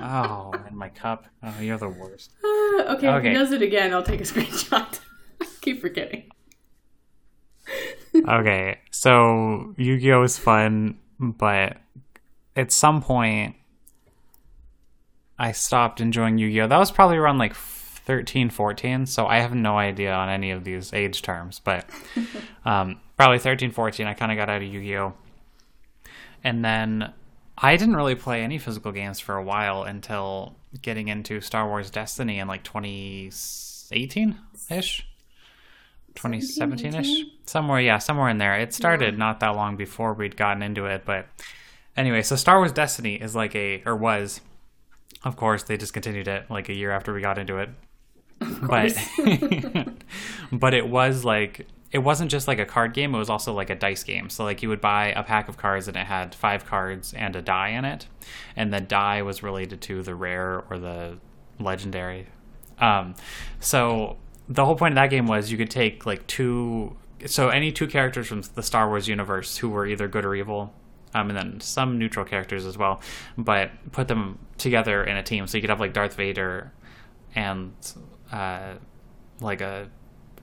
[0.00, 1.26] Oh, my cup.
[1.42, 2.32] Oh, you're the worst.
[2.44, 3.28] okay, if Okay.
[3.28, 5.00] he does it again, I'll take a screenshot.
[5.60, 6.24] Keep forgetting.
[8.26, 11.76] Okay, so Yu-Gi-Oh is fun, but
[12.56, 13.54] at some point,
[15.38, 16.66] I stopped enjoying Yu-Gi-Oh.
[16.66, 20.64] That was probably around like 13, 14, so I have no idea on any of
[20.64, 21.88] these age terms, but
[22.64, 25.14] um, probably 13, 14, I kind of got out of Yu-Gi-Oh.
[26.42, 27.12] And then
[27.56, 31.90] I didn't really play any physical games for a while until getting into Star Wars
[31.90, 34.38] Destiny in like 2018
[34.70, 35.06] ish.
[36.14, 37.24] 2017 ish.
[37.46, 38.58] Somewhere, yeah, somewhere in there.
[38.58, 41.26] It started not that long before we'd gotten into it, but
[41.96, 44.40] anyway, so Star Wars Destiny is like a, or was,
[45.24, 47.70] of course, they discontinued it like a year after we got into it.
[48.40, 48.96] But,
[50.52, 53.70] but it was like, it wasn't just like a card game, it was also like
[53.70, 54.28] a dice game.
[54.28, 57.34] So, like, you would buy a pack of cards and it had five cards and
[57.34, 58.06] a die in it.
[58.56, 61.18] And the die was related to the rare or the
[61.58, 62.26] legendary.
[62.78, 63.14] Um,
[63.60, 66.96] so, the whole point of that game was you could take like two
[67.26, 70.72] so any two characters from the Star Wars universe who were either good or evil,
[71.14, 73.00] um, and then some neutral characters as well,
[73.36, 75.46] but put them together in a team.
[75.46, 76.72] So you could have like Darth Vader
[77.34, 77.72] and
[78.30, 78.74] uh,
[79.40, 79.88] like a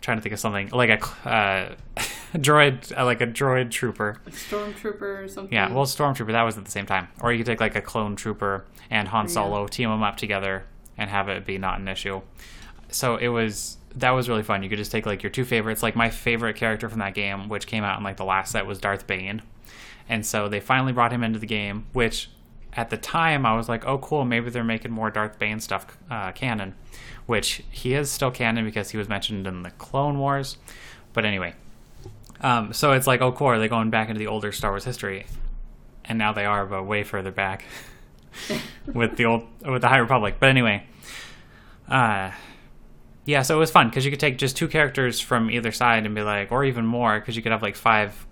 [0.06, 1.76] trying to think of something like a uh,
[2.36, 4.22] droid, uh, like a droid trooper.
[4.24, 5.52] Like stormtrooper or something.
[5.52, 7.82] Yeah, well, Stormtrooper that was at the same time, or you could take like a
[7.82, 10.66] clone trooper and Han Solo, team them up together,
[10.96, 12.22] and have it be not an issue.
[12.90, 14.62] So it was that was really fun.
[14.62, 15.82] You could just take like your two favorites.
[15.82, 18.68] Like my favorite character from that game, which came out in like the last set,
[18.68, 19.42] was Darth Bane,
[20.08, 21.88] and so they finally brought him into the game.
[21.94, 22.30] Which
[22.74, 25.98] at the time I was like, oh cool, maybe they're making more Darth Bane stuff
[26.12, 26.76] uh, canon.
[27.26, 30.58] Which he is still canon because he was mentioned in the Clone Wars.
[31.14, 31.56] But anyway,
[32.42, 34.84] um, so it's like, oh cool, are they going back into the older Star Wars
[34.84, 35.26] history?
[36.08, 37.66] and now they are, but way further back.
[38.94, 40.36] with the old with the High Republic.
[40.40, 40.86] But anyway,
[41.88, 42.32] uh,
[43.26, 46.06] yeah, so it was fun because you could take just two characters from either side
[46.06, 48.26] and be like, or even more, because you could have like five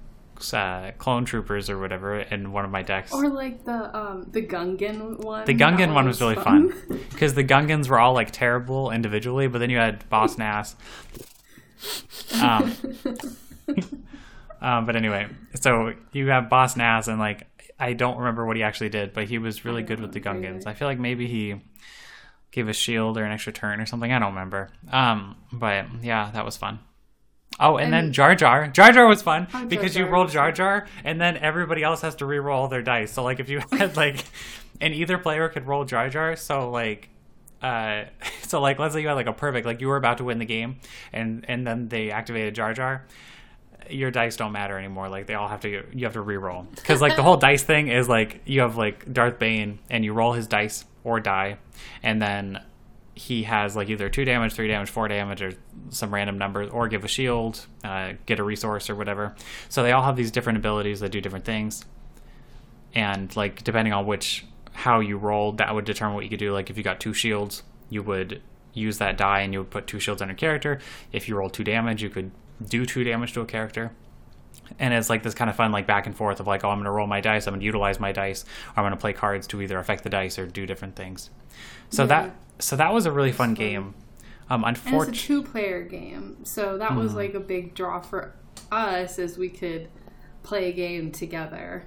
[0.53, 3.11] uh, clone troopers or whatever in one of my decks.
[3.11, 5.45] Or like the um the Gungan one.
[5.45, 6.73] The Gungan one was really fun
[7.11, 10.75] because the Gungans were all like terrible individually, but then you had Boss Nass.
[12.41, 12.75] Um,
[14.61, 17.47] um, but anyway, so you have Boss Nass, and like
[17.79, 20.65] I don't remember what he actually did, but he was really good with the Gungans.
[20.65, 21.61] I feel like maybe he
[22.51, 24.11] gave a shield or an extra turn or something.
[24.11, 24.69] I don't remember.
[24.91, 26.79] Um, but yeah, that was fun.
[27.59, 28.67] Oh, and, then Jar Jar.
[28.67, 31.37] Jar Jar was fun Oh, Jar because you Jar rolled was Jar Jar, and then
[31.37, 33.11] everybody else has to re-roll their dice.
[33.11, 34.25] So like if you had like,
[34.81, 36.35] and either player could roll Jar Jar.
[36.35, 37.09] So like,
[37.61, 38.05] uh,
[38.41, 40.39] so like let's say you had like a perfect, like you were about to win
[40.39, 40.77] the game,
[41.11, 43.05] and and then they activated Jar Jar.
[43.89, 45.09] Your dice don't matter anymore.
[45.09, 47.89] Like they all have to, you have to re-roll because like the whole dice thing
[47.89, 51.57] is like you have like Darth Bane, and you roll his dice or die,
[52.01, 52.61] and then
[53.15, 55.53] he has like either two damage, three damage, four damage, or
[55.89, 59.35] some random numbers, or give a shield, uh, get a resource, or whatever.
[59.69, 61.85] So they all have these different abilities that do different things,
[62.95, 66.51] and like depending on which how you rolled, that would determine what you could do.
[66.51, 68.41] Like if you got two shields, you would
[68.73, 70.79] use that die and you would put two shields on your character.
[71.11, 72.31] If you rolled two damage, you could
[72.67, 73.91] do two damage to a character
[74.79, 76.77] and it's like this kind of fun like back and forth of like oh i'm
[76.77, 78.97] going to roll my dice i'm going to utilize my dice or i'm going to
[78.97, 81.29] play cards to either affect the dice or do different things
[81.89, 82.07] so Yeah.
[82.07, 83.93] that so that was a really fun game
[84.49, 86.97] um And it's a two-player game, so that Hmm.
[86.99, 88.33] was like a big draw for
[88.71, 89.87] us, as we could
[90.43, 91.85] play a game together.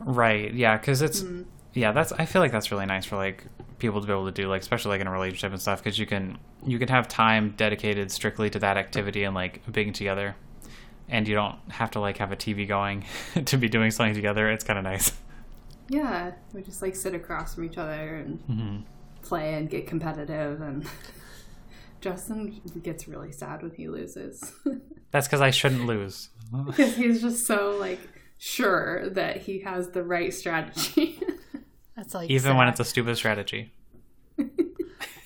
[0.00, 1.42] right yeah because it's Mm-hmm.
[1.74, 3.44] yeah that's i feel like that's really nice for like
[3.78, 5.98] people to be able to do like especially like in a relationship and stuff because
[5.98, 10.34] you can you can have time dedicated strictly to that activity and like being together
[11.08, 13.04] and you don't have to like have a tv going
[13.44, 15.12] to be doing something together it's kind of nice
[15.88, 18.76] Yeah, we just like sit across from each other and Mm-hmm.
[19.22, 20.60] Play and get competitive.
[20.60, 20.86] And
[22.00, 24.52] Justin gets really sad when he loses
[25.12, 26.30] that's because i shouldn't lose
[26.66, 28.00] because he's just so like
[28.38, 31.20] sure that he has the right strategy.
[31.94, 33.72] That's like even when it's a stupid strategy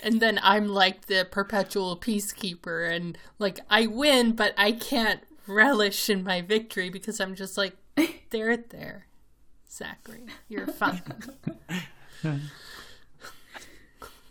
[0.07, 6.09] and then I'm like the perpetual peacekeeper, and like I win, but I can't relish
[6.09, 7.77] in my victory because I'm just like,
[8.31, 9.09] there, there,
[9.69, 11.03] Zachary, you're fine.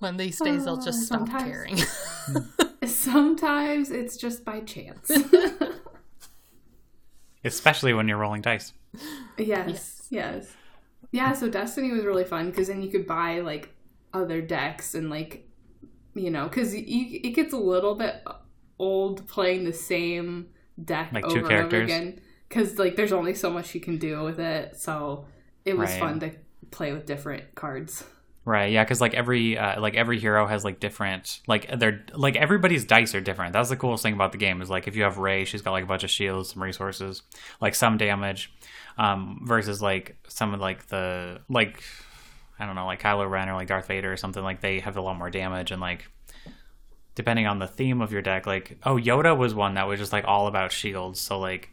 [0.05, 1.43] One of these days, I'll just uh, stop sometimes.
[1.43, 1.77] caring.
[2.85, 5.09] Sometimes it's just by chance.
[7.43, 8.71] especially when you're rolling dice.
[9.39, 10.53] Yes, yes.
[11.11, 13.69] Yeah, so Destiny was really fun because then you could buy like
[14.13, 15.49] other decks and like,
[16.13, 18.23] you know, because it gets a little bit
[18.77, 20.49] old playing the same
[20.83, 23.97] deck Like over two and over again because like there's only so much you can
[23.97, 24.79] do with it.
[24.79, 25.25] So
[25.65, 25.99] it was Right.
[25.99, 26.29] fun to
[26.69, 28.03] play with different cards.
[28.47, 32.35] Right, yeah, because like every uh, like every hero has like different like they're like
[32.35, 33.53] everybody's dice are different.
[33.53, 35.71] That's the coolest thing about the game is like if you have Rey, she's got
[35.71, 37.23] like a bunch of shields, some resources,
[37.59, 38.53] like some damage,
[38.99, 41.83] um, versus like some of like the like
[42.59, 44.95] I don't know like Kylo Ren or like Darth Vader or something like they have
[44.95, 46.05] a lot more damage and like
[47.15, 50.13] depending on the theme of your deck, like oh Yoda was one that was just
[50.13, 51.71] like all about shields, so like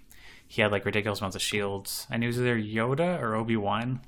[0.49, 4.01] he had like ridiculous amounts of shields, and it was either Yoda or Obi Wan.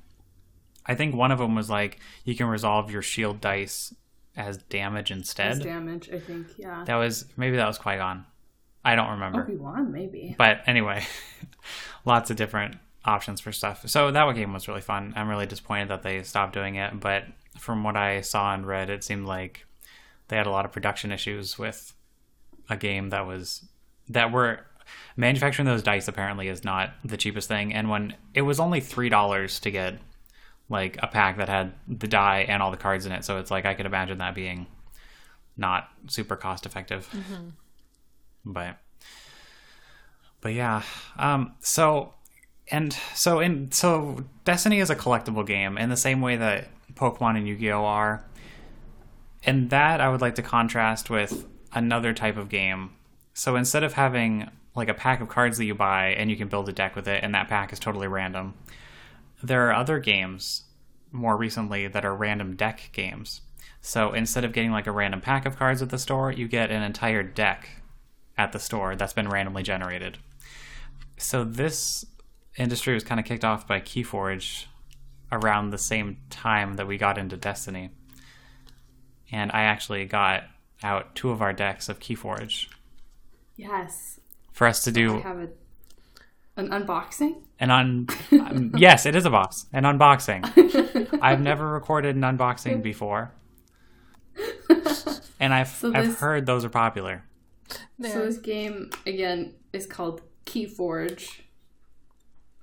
[0.86, 3.94] I think one of them was like you can resolve your shield dice
[4.36, 5.52] as damage instead.
[5.52, 6.46] As damage, I think.
[6.56, 6.84] Yeah.
[6.84, 8.24] That was maybe that was Qui Gon.
[8.84, 9.42] I don't remember.
[9.42, 10.34] Obi Wan, maybe.
[10.36, 11.04] But anyway,
[12.04, 13.88] lots of different options for stuff.
[13.88, 15.14] So that game was really fun.
[15.16, 17.24] I'm really disappointed that they stopped doing it, but
[17.58, 19.66] from what I saw and read, it seemed like
[20.28, 21.94] they had a lot of production issues with
[22.68, 23.66] a game that was
[24.08, 24.60] that were
[25.16, 29.08] manufacturing those dice apparently is not the cheapest thing and when it was only three
[29.08, 29.94] dollars to get
[30.68, 33.24] like a pack that had the die and all the cards in it.
[33.24, 34.66] So it's like i could imagine that being
[35.56, 37.08] not super cost effective.
[38.44, 38.78] But
[40.40, 40.82] but yeah
[41.18, 42.12] um so
[42.70, 47.36] and so in so destiny is a collectible game in the same way that pokemon
[47.36, 47.84] and yu-gi-oh!
[47.84, 48.24] are.
[49.44, 52.90] And that i would like to contrast with another type of game.
[53.34, 56.48] So instead of having like a pack of cards that you buy and you can
[56.48, 58.54] build a deck with it and that pack is totally random
[59.44, 60.62] there are other games
[61.12, 63.42] more recently that are random deck games.
[63.80, 66.70] So instead of getting like a random pack of cards at the store you get
[66.70, 67.82] an entire deck
[68.36, 70.18] at the store that's been randomly generated.
[71.16, 72.04] So this
[72.56, 74.64] industry was kind of kicked off by keyforge
[75.30, 77.90] around the same time that we got into destiny.
[79.30, 80.44] And i actually got
[80.82, 82.68] out two of our decks of keyforge.
[83.56, 84.18] Yes.
[84.52, 85.48] for us to I do have a
[86.56, 87.42] An unboxing?
[87.58, 89.66] An un um, yes, it is a box.
[89.72, 91.18] An unboxing.
[91.22, 93.32] I've never recorded an unboxing before,
[95.40, 97.24] and I've So I've heard those are popular.
[98.00, 101.40] So this game again is called Keyforge.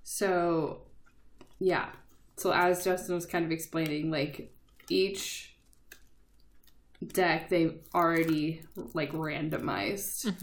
[0.03, 0.83] So
[1.59, 1.89] yeah.
[2.37, 4.53] So as Justin was kind of explaining, like
[4.89, 5.55] each
[7.05, 8.61] deck they've already
[8.93, 10.33] like randomized.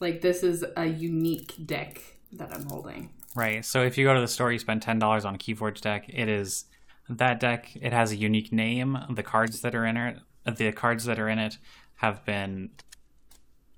[0.00, 2.00] Like this is a unique deck
[2.32, 3.10] that I'm holding.
[3.34, 3.64] Right.
[3.64, 6.04] So if you go to the store, you spend ten dollars on a Keyforge deck.
[6.08, 6.64] It is
[7.08, 7.70] that deck.
[7.80, 8.98] It has a unique name.
[9.10, 11.58] The cards that are in it, the cards that are in it,
[11.96, 12.70] have been,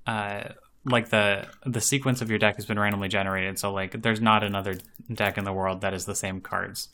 [0.06, 0.44] uh,
[0.84, 3.58] like the the sequence of your deck has been randomly generated.
[3.58, 4.74] So like, there's not another
[5.12, 6.88] deck in the world that is the same cards.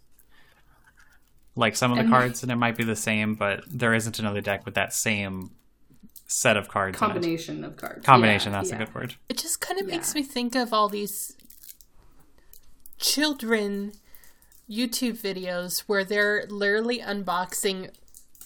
[1.56, 4.18] Like some of the And- cards, and it might be the same, but there isn't
[4.18, 5.50] another deck with that same
[6.26, 6.96] set of cards.
[6.96, 8.06] Combination of cards.
[8.06, 8.52] Combination.
[8.52, 8.76] Yeah, that's yeah.
[8.76, 9.14] a good word.
[9.28, 11.36] It just kind of makes me think of all these
[13.00, 13.92] children
[14.70, 17.90] YouTube videos where they're literally unboxing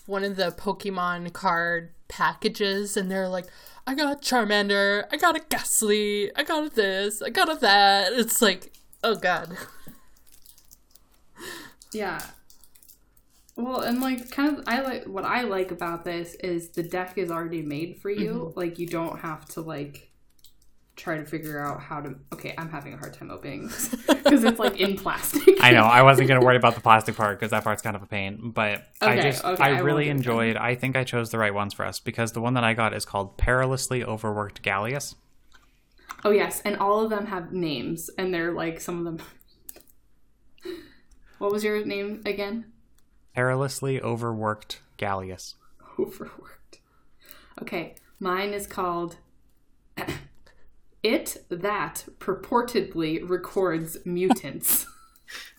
[0.07, 3.47] one of the Pokemon card packages and they're like,
[3.87, 8.13] I got Charmander, I got a Gastly, I got a this, I got a that.
[8.13, 9.57] It's like, oh god.
[11.93, 12.21] Yeah.
[13.57, 17.19] Well, and like kind of I like what I like about this is the deck
[17.19, 18.33] is already made for you.
[18.33, 18.59] Mm-hmm.
[18.59, 20.11] Like you don't have to like
[20.97, 23.69] try to figure out how to Okay, I'm having a hard time opening
[24.07, 25.63] because it's like in plastic.
[25.63, 25.85] I know.
[25.85, 28.07] I wasn't going to worry about the plastic part because that part's kind of a
[28.07, 28.51] pain.
[28.55, 30.57] But I just, okay, I really enjoyed.
[30.57, 32.95] I think I chose the right ones for us because the one that I got
[32.95, 35.15] is called Perilously Overworked Gallius.
[36.25, 39.19] Oh yes, and all of them have names and they're like some of them
[41.39, 42.73] What was your name again?
[43.35, 45.55] Perilously Overworked Gallius.
[45.99, 46.81] Overworked.
[47.61, 49.17] Okay, mine is called
[51.05, 54.87] It That Purportedly Records Mutants.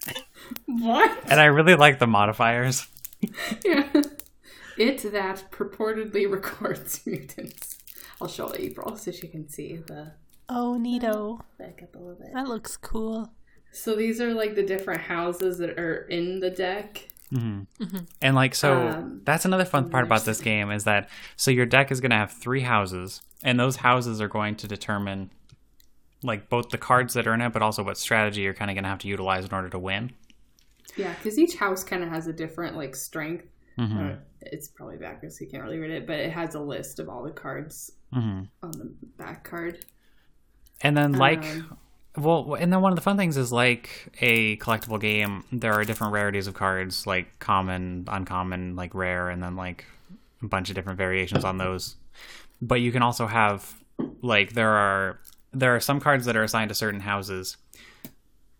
[0.66, 1.18] what?
[1.30, 2.88] And I really like the modifiers.
[3.64, 3.88] Yeah.
[4.78, 7.78] It That Purportedly Records Mutants.
[8.22, 10.12] I'll show April so she can see the
[10.50, 11.39] Oh, neato.
[11.58, 12.34] back up a little bit.
[12.34, 13.30] That looks cool.
[13.72, 17.08] So these are like the different houses that are in the deck.
[17.32, 21.66] And like so Um, that's another fun part about this game is that so your
[21.66, 25.30] deck is going to have three houses and those houses are going to determine
[26.24, 28.76] like both the cards that are in it but also what strategy you're kind of
[28.76, 30.12] going to have to utilize in order to win.
[30.98, 33.46] Yeah, because each house kind of has a different like strength.
[33.78, 37.00] Uh, it's probably backwards, so you can't really read it, but it has a list
[37.00, 37.91] of all the cards
[38.64, 39.86] on the back card.
[40.82, 41.78] And then like Um,
[42.18, 45.84] well and then one of the fun things is like a collectible game, there are
[45.84, 49.84] different rarities of cards like common, uncommon, like rare and then like
[50.41, 51.98] a bunch of different variations on those.
[52.62, 53.74] But you can also have
[54.22, 55.20] like there are
[55.53, 57.58] there are some cards that are assigned to certain houses.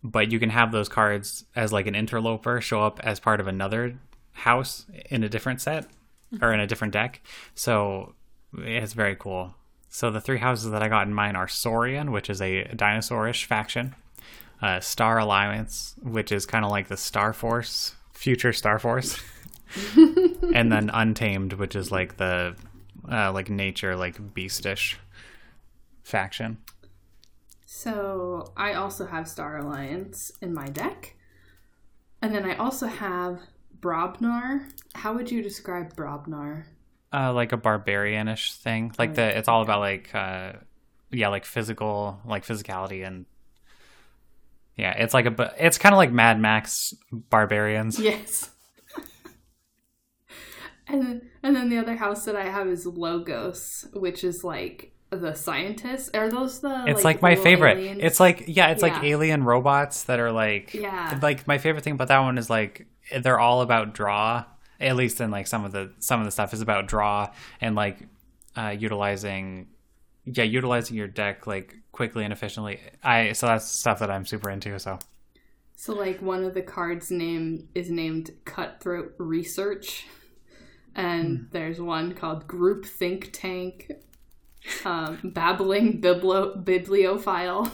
[0.02, 3.48] But you can have those cards as like an interloper show up as part of
[3.48, 3.98] another
[4.32, 5.86] house in a different set
[6.40, 7.22] or in a different deck.
[7.54, 8.14] So
[8.56, 9.54] it's very cool.
[9.88, 13.46] So the three houses that I got in mine are Saurian, which is a dinosaurish
[13.46, 13.94] faction,
[14.60, 19.18] uh, Star Alliance, which is kind of like the Star Force, future Star Force,
[19.96, 22.54] and then Untamed, which is like the
[23.10, 24.98] uh, like nature, like beastish
[26.02, 26.58] faction.
[27.64, 31.14] So I also have Star Alliance in my deck.
[32.22, 33.40] And then I also have
[33.80, 34.70] Brobnar.
[34.94, 36.64] How would you describe Brobnar?
[37.12, 40.52] Uh, like a barbarianish thing, like the it's all about like uh,
[41.10, 43.26] yeah, like physical, like physicality and.
[44.76, 47.98] Yeah, it's like a, it's kind of like Mad Max barbarians.
[47.98, 48.50] Yes.
[50.88, 54.92] And then, and then the other house that I have is Logos, which is like
[55.10, 56.10] the scientists.
[56.14, 56.84] Are those the?
[56.86, 57.78] It's like, my favorite.
[57.78, 58.00] aliens?
[58.02, 61.18] It's like yeah, it's like alien robots that are like Yeah.
[61.22, 62.86] Like my favorite thing about that one is like
[63.20, 64.44] they're all about draw.
[64.78, 67.74] At least in like some of the some of the stuff is about draw and
[67.74, 67.98] like
[68.56, 69.68] uh, utilizing
[70.24, 72.80] yeah utilizing your deck like quickly and efficiently.
[73.02, 74.78] I so that's stuff that I'm super into.
[74.78, 74.98] So
[75.76, 80.06] So like one of the cards name is named Cutthroat Research,
[80.96, 83.92] and there's one called Group Think Tank,
[84.84, 87.70] um, Babbling Biblo- Bibliophile.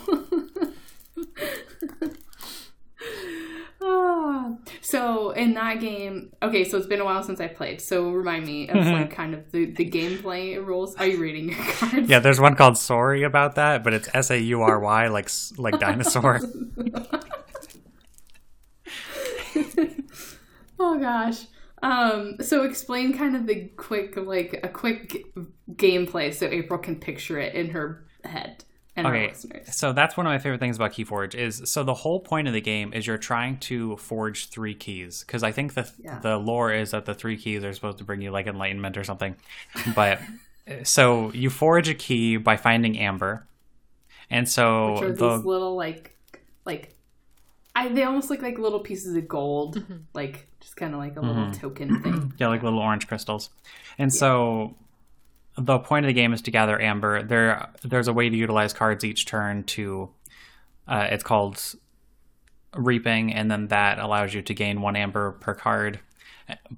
[3.85, 7.81] Ah, so in that game, okay, so it's been a while since I played.
[7.81, 10.95] So remind me of like kind of the, the gameplay rules.
[10.97, 12.09] Are you reading your cards?
[12.09, 15.29] yeah, there's one called Sorry about that, but it's S A U R Y like
[15.59, 16.41] like dinosaur.
[20.85, 21.45] Oh gosh.
[21.83, 25.25] Um, so explain kind of the quick, like a quick g-
[25.73, 28.65] gameplay, so April can picture it in her head.
[28.95, 29.75] and our Okay, listeners.
[29.75, 32.53] so that's one of my favorite things about Keyforge is so the whole point of
[32.55, 36.19] the game is you're trying to forge three keys because I think the Yeah.
[36.21, 39.03] the lore is that the three keys are supposed to bring you like enlightenment or
[39.05, 39.35] something,
[39.97, 40.21] but
[40.85, 43.47] so you forge a key by finding amber,
[44.31, 46.15] and so the these little like
[46.67, 46.92] like
[47.75, 49.97] I they almost look like little pieces of gold, Mm-hmm.
[50.15, 51.61] like just kind of like a little Mm-hmm.
[51.61, 52.33] token thing.
[52.39, 53.51] Yeah, like little orange crystals.
[53.99, 54.77] And so
[55.57, 57.23] the point of the game is to gather amber.
[57.23, 60.11] There there's a way to utilize cards each turn to
[60.89, 61.63] uh, it's called
[62.75, 66.01] reaping and then that allows you to gain one amber per card.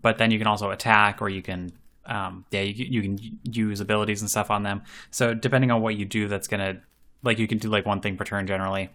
[0.03, 1.73] But then you can also attack or you can
[2.07, 4.83] um, yeah, you, you can use abilities and stuff on them.
[5.11, 6.81] So depending on what you do that's going to
[7.23, 8.91] like you can do like one thing per turn generally.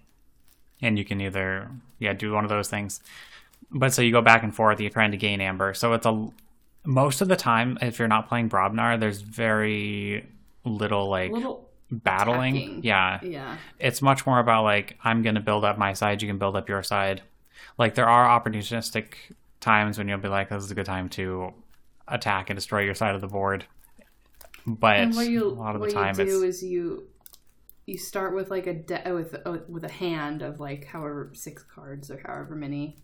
[0.81, 1.69] And you can either
[1.99, 3.01] yeah, do one of those things.
[3.71, 5.73] But so you go back and forth you're trying to gain amber.
[5.73, 6.29] So it's a
[6.85, 10.25] most of the time if you're not playing brobnar there's very
[10.63, 12.55] little like little battling.
[12.55, 12.83] attacking.
[12.83, 13.19] yeah.
[13.21, 13.57] Yeah.
[13.79, 16.69] it's much more about like i'm gonna build up my side you can build up
[16.69, 17.21] your side.
[17.77, 19.13] Like there are opportunistic
[19.59, 21.53] times when you'll be like this is a good time to
[22.07, 23.65] attack and destroy your side of the board.
[24.65, 27.08] But you a lot of the time you do it's is you
[27.85, 31.63] you start with like a de- with uh, with a hand of like however six
[31.63, 32.97] cards or however many,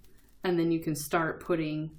[0.43, 1.91] and then you can start putting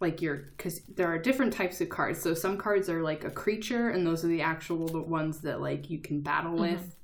[0.00, 2.20] like your because there are different types of cards.
[2.20, 5.60] So some cards are like a creature, and those are the actual the ones that
[5.60, 6.96] like you can battle with,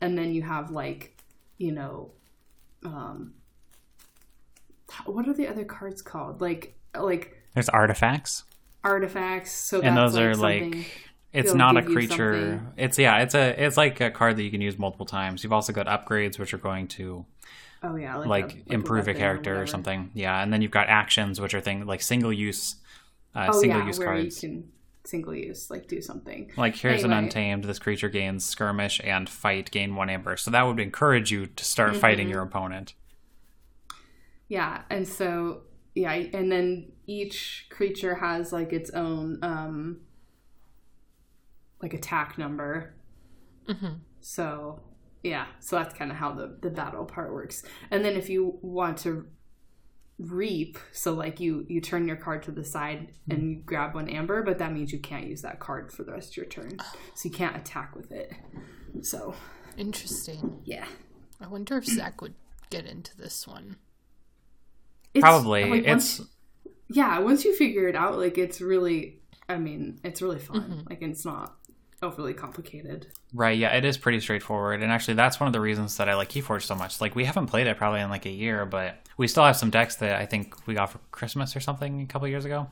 [0.00, 1.16] and then you have like
[1.58, 2.12] you know,
[2.84, 3.34] um,
[5.04, 6.40] what are the other cards called?
[6.40, 8.44] Like like there's artifacts
[8.82, 9.52] artifacts.
[9.52, 12.60] So and that's those are something- like it's it'll not a creature.
[12.76, 15.42] it's yeah it's a it's like a card that you can use multiple times.
[15.44, 17.24] You've also got upgrades which are going to
[17.82, 19.66] oh yeah like, like, a- like improve a weapon character or, whatever.
[19.68, 20.10] something.
[20.14, 22.76] Yeah and then you've got actions which are things like single use
[23.34, 24.42] uh, oh single yeah, use where cards.
[24.42, 24.68] you can
[25.04, 26.50] single use, like do something.
[26.56, 30.36] like here's an untamed this creature gains skirmish and fight gain one amber.
[30.36, 32.32] So that would encourage you to start fighting Mm-hmm.
[32.34, 32.94] your opponent.
[34.48, 35.62] Yeah, and so
[35.94, 40.00] yeah, and then each creature has like its own um
[41.82, 42.94] like attack number.
[43.68, 43.94] Mm-hmm.
[44.20, 44.80] So
[45.22, 47.62] yeah, so that's kind of how the the battle part works.
[47.90, 49.26] And then if you want to
[50.18, 53.32] reap, so like you you turn your card to the side mm-hmm.
[53.32, 56.12] and you grab one amber, but that means you can't use that card for the
[56.12, 56.76] rest of your turn.
[56.78, 56.94] Ah.
[57.14, 58.32] So you can't attack with it.
[59.02, 59.34] So
[59.76, 60.60] Interesting.
[60.64, 60.86] yeah.
[61.40, 62.34] I wonder if Zach would
[62.68, 63.76] get into this one.
[65.14, 66.28] It's, probably like, once- it's
[66.88, 70.80] yeah once you figure it out like it's really i mean it's really fun Mm-hmm.
[70.90, 71.56] like it's not
[72.02, 74.82] overly complicated Right, yeah, it is pretty straightforward.
[74.82, 77.00] And actually that's one of the reasons that I like Keyforge so much.
[77.00, 79.70] Like we haven't played it probably in like a year, but we still have some
[79.70, 82.70] decks that I think we got for Christmas or something a couple years ago.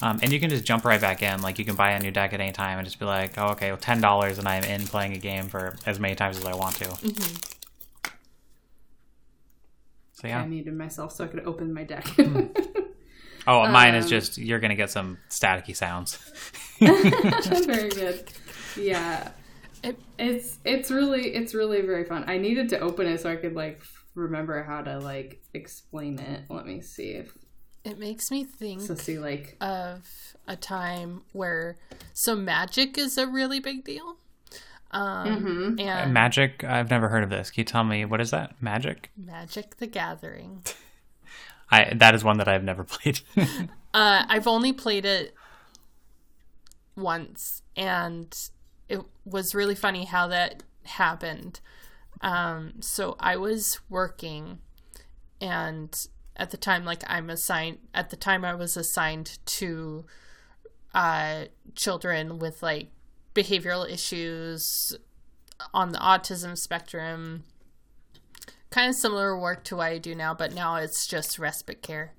[0.00, 1.42] Um, and you can just jump right back in.
[1.42, 3.48] Like you can buy a new deck at any time and just be like, oh,
[3.48, 6.44] okay, well, ten dollars, and I'm in playing a game for as many times as
[6.44, 6.96] I want to.
[10.14, 10.40] So yeah.
[10.40, 12.06] i muted myself so i could open my deck
[13.44, 16.16] Oh, mine is um, just you're gonna get some staticky sounds.
[16.78, 18.24] very good
[18.76, 19.30] yeah
[19.82, 23.36] It- it's it's really it's really very fun i needed to open it so i
[23.36, 23.82] could like
[24.14, 27.36] remember how to like explain it let me see if
[27.84, 30.06] It makes me think so see like of
[30.46, 31.76] a time where
[32.12, 34.16] so magic is a really big deal.
[34.94, 36.64] Um, and Magic.
[36.64, 37.50] I've never heard of this.
[37.50, 38.60] Can you tell me what is that?
[38.60, 39.10] Magic.
[39.16, 40.62] Magic the Gathering.
[41.70, 43.20] I that is one that I've never played.
[43.38, 45.34] Uh, I've only played it
[46.96, 48.36] once, and
[48.92, 51.60] it was really funny how that happened.
[52.20, 54.58] Um, so I was working,
[55.40, 57.78] and at the time, like I'm assigned.
[57.94, 60.04] At the time, I was assigned to
[60.94, 62.90] uh, children with like
[63.34, 64.94] behavioral issues
[65.72, 67.44] on the autism spectrum.
[68.68, 72.12] Kind of similar work to what I do now, but now it's just respite care.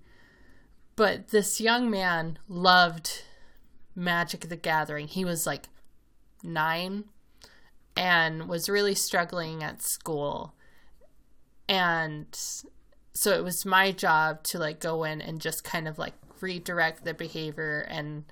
[0.95, 3.23] But this young man loved
[3.95, 5.07] Magic the Gathering.
[5.07, 5.67] He was like
[6.43, 7.05] nine
[7.95, 10.53] and was really struggling at school.
[11.67, 12.27] And
[13.13, 17.05] so it was my job to like go in and just kind of like redirect
[17.05, 18.25] the behavior and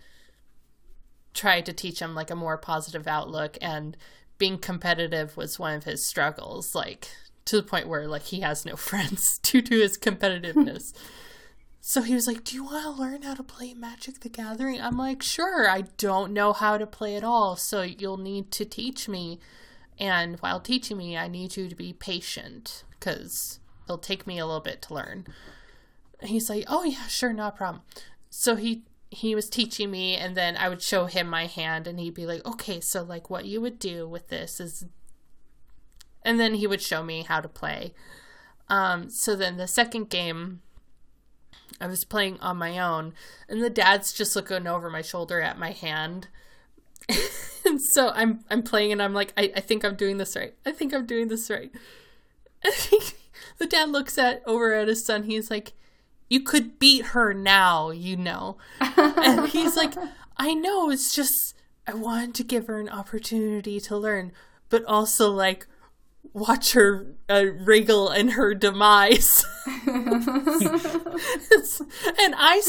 [1.33, 3.95] try to teach him like a more positive outlook and
[4.37, 7.07] being competitive was one of his struggles like
[7.45, 10.93] to the point where like he has no friends due to his competitiveness
[11.81, 14.79] so he was like, Do you want to learn how to play Magic the Gathering?
[14.79, 18.65] I'm like, Sure, I don't know how to play at all, so you'll need to
[18.65, 19.39] teach me.
[19.99, 24.45] And while teaching me, I need you to be patient because it'll take me a
[24.45, 25.25] little bit to learn.
[26.21, 27.83] He's like, Oh, yeah, sure, no problem.
[28.29, 28.83] So he.
[29.13, 32.25] He was teaching me, and then I would show him my hand, and he'd be
[32.25, 34.85] like, "Okay, so like what you would do with this is
[36.23, 37.93] and then he would show me how to play.
[38.67, 40.61] Um, so then the second game,
[41.79, 43.13] I was playing on my own,
[43.47, 46.27] and the dad's just looking over my shoulder at my hand.
[47.65, 50.53] and so I'm I'm playing, and I'm like, I, I think I'm doing this right.
[50.65, 51.71] I think I'm doing this right.
[52.63, 52.73] And
[53.57, 55.23] the dad looks at over at his son.
[55.23, 55.73] He's like,
[56.29, 59.93] "You could beat her now, you know." and he's like,
[60.37, 60.89] "I know.
[60.89, 61.55] It's just
[61.87, 64.31] I wanted to give her an opportunity to learn,
[64.69, 65.67] but also like."
[66.33, 69.45] Watch her uh, wriggle and her demise.
[72.19, 72.61] And I.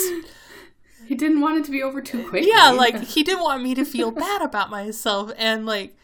[1.06, 2.44] He didn't want it to be over too quick.
[2.46, 5.32] yeah, like he didn't want me to feel bad about myself.
[5.36, 5.96] And like,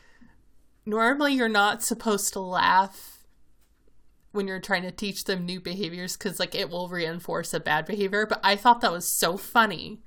[0.84, 3.24] normally you're not supposed to laugh
[4.32, 7.86] when you're trying to teach them new behaviors because like it will reinforce a bad
[7.86, 8.26] behavior.
[8.26, 10.00] But I thought that was so funny.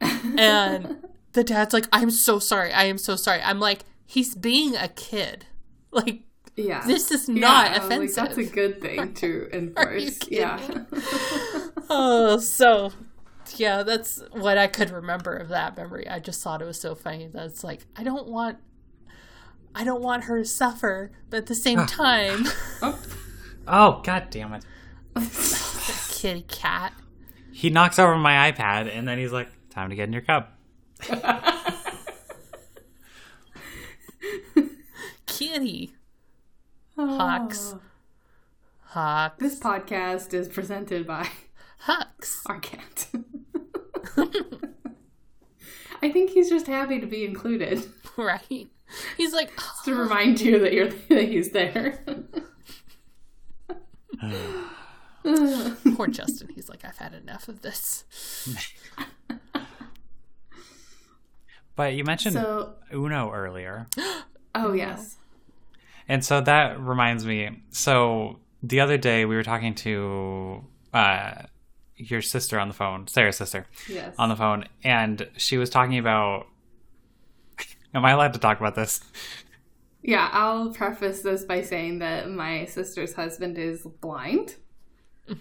[0.00, 2.72] And the dad's like, I'm so sorry.
[2.72, 3.40] I am so sorry.
[3.42, 5.46] I'm like, he's being a kid.
[5.90, 6.20] Like,
[6.58, 6.86] yeah.
[6.86, 8.16] this is not I was offensive.
[8.16, 10.18] Like, that's a good thing to enforce.
[10.18, 10.68] kidding yeah.
[10.68, 11.00] me?
[11.90, 12.92] Oh, so
[13.56, 16.06] yeah, that's what I could remember of that memory.
[16.06, 18.58] I just thought it was so funny that it's like I don't want
[19.74, 22.44] I don't want her to suffer, but at the same time,
[23.70, 24.64] Oh, god damn it.
[26.10, 26.92] kitty cat.
[27.52, 30.58] He knocks over my iPad and then he's like, time to get in your cup.
[35.26, 35.94] Kitty.
[37.06, 37.74] Hawks.
[37.74, 37.80] Oh.
[38.84, 39.38] Hawks.
[39.38, 41.28] This podcast is presented by
[41.80, 42.42] Hawks.
[42.46, 43.08] our cat.
[46.02, 47.84] I think he's just happy to be included
[48.18, 48.68] Right.
[49.16, 49.52] He's like,
[49.84, 52.02] to remind you that you're that he's there.
[55.94, 56.48] poor Justin.
[56.52, 58.04] He's like, I've had enough of this.
[61.76, 63.86] But you mentioned so, Uno earlier.
[64.56, 65.17] oh yes,
[66.08, 67.62] And so that reminds me.
[67.70, 71.42] So the other day we were talking to uh,
[71.96, 74.14] your sister on the phone, Sarah's sister, yes.
[74.18, 76.46] on the phone, and she was talking about.
[77.94, 79.00] Am I allowed to talk about this?
[80.02, 84.56] Yeah, I'll preface this by saying that my sister's husband is blind.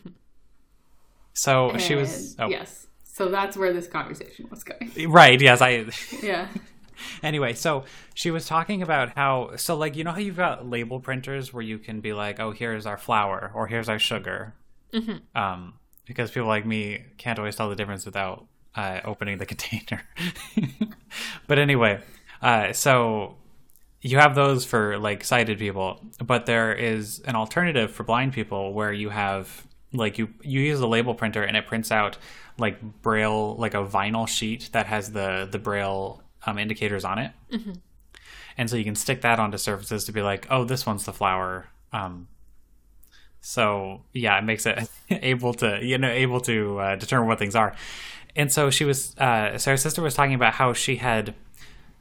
[1.37, 2.35] So she was.
[2.39, 2.87] Oh, Yes.
[3.03, 4.91] So that's where this conversation was going.
[5.11, 5.39] Right.
[5.39, 5.61] Yes.
[5.61, 5.85] I.
[6.21, 6.47] Yeah.
[7.23, 7.83] Anyway, so
[8.13, 9.55] she was talking about how.
[9.55, 12.51] So like you know how you've got label printers where you can be like, oh,
[12.51, 14.53] here's our flour or here's our sugar.
[15.35, 15.73] Um,
[16.05, 20.01] because people like me can't always tell the difference without uh, opening the container.
[21.47, 22.01] but anyway,
[22.41, 23.35] uh, so
[24.01, 28.73] you have those for like sighted people, but there is an alternative for blind people
[28.73, 32.17] where you have like you you use the label printer and it prints out
[32.57, 37.31] like braille like a vinyl sheet that has the the braille um, indicators on it,
[38.57, 41.13] and so you can stick that onto surfaces to be like, oh, this one's the
[41.13, 41.67] flower.
[41.93, 42.27] Um,
[43.41, 47.55] so yeah, it makes it able to you know able to uh, determine what things
[47.55, 47.75] are.
[48.35, 51.35] And so she was uh, Sarah's sister was talking about how she had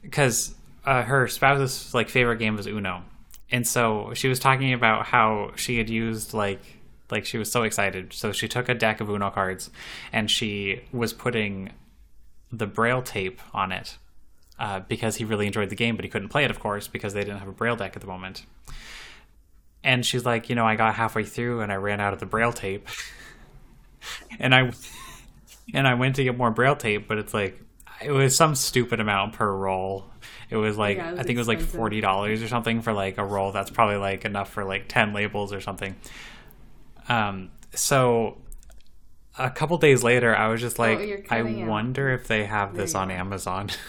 [0.01, 3.03] because uh, her spouse's like favorite game was Uno,
[3.51, 6.61] and so she was talking about how she had used like
[7.11, 8.13] like she was so excited.
[8.13, 9.69] So she took a deck of Uno cards
[10.11, 11.71] and she was putting
[12.51, 13.97] the braille tape on it
[14.59, 17.13] uh, because he really enjoyed the game, but he couldn't play it, of course, because
[17.13, 18.45] they didn't have a braille deck at the moment.
[19.83, 22.25] And she's like, you know, I got halfway through and I ran out of the
[22.25, 22.87] braille tape,
[24.39, 24.71] and I
[25.73, 27.61] and I went to get more braille tape, but it's like
[28.03, 30.05] it was some stupid amount per roll.
[30.49, 32.81] It was like Yeah, it was I think it was like forty dollars or something
[32.81, 33.51] for like a roll.
[33.51, 35.95] That's probably like enough for like ten labels or something.
[37.07, 38.37] Um, so
[39.37, 42.95] a couple days later, I was just like, Oh, I wonder if they have this
[42.95, 43.11] on.
[43.11, 43.69] Amazon.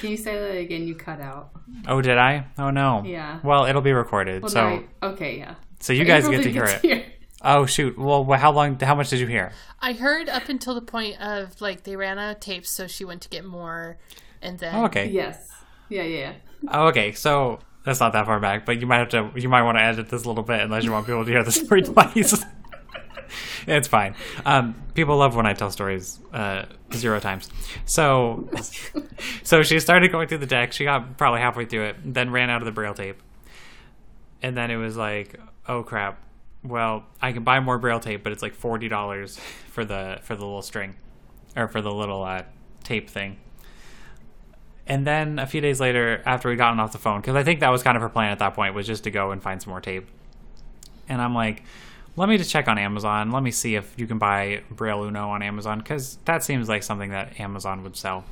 [0.00, 0.86] Can you say that again?
[0.86, 1.50] You cut out.
[1.86, 2.46] oh, did I?
[2.58, 3.02] Oh no.
[3.04, 3.40] Yeah.
[3.42, 4.60] Well, it'll be recorded, Well, so
[5.02, 5.54] I- okay, yeah.
[5.80, 7.06] so you guys get to didn't hear it.
[7.42, 7.96] Oh shoot!
[7.96, 8.78] Well, how long?
[8.80, 9.52] How much did you hear?
[9.80, 13.04] I heard up until the point of like they ran out of tapes, so she
[13.04, 13.96] went to get more,
[14.42, 15.08] and then Oh, okay.
[15.08, 15.52] Yes.
[15.88, 16.32] Yeah, yeah, yeah.
[16.72, 17.12] Oh, okay.
[17.12, 19.30] So that's not that far back, but you might have to.
[19.40, 21.44] You might want to edit this a little bit unless you want people to hear
[21.44, 22.44] the story twice.
[23.66, 24.14] it's fine.
[24.44, 27.48] Um, people love when I tell stories uh, zero times.
[27.84, 28.48] So,
[29.42, 30.72] so she started going through the deck.
[30.72, 33.20] She got probably halfway through it, then ran out of the braille tape,
[34.42, 36.22] and then it was like, oh crap.
[36.64, 39.38] Well, I can buy more braille tape, but it's like forty dollars
[39.70, 40.96] for the for the little string,
[41.56, 42.42] or for the little uh,
[42.82, 43.38] tape thing.
[44.88, 47.60] And then a few days later, after we'd gotten off the phone, because I think
[47.60, 49.60] that was kind of her plan at that point, was just to go and find
[49.62, 50.08] some more tape.
[51.10, 51.62] And I'm like,
[52.18, 53.30] let me just check on Amazon.
[53.30, 56.82] Let me see if you can buy Braille Uno on Amazon, because that seems like
[56.82, 58.24] something that Amazon would sell.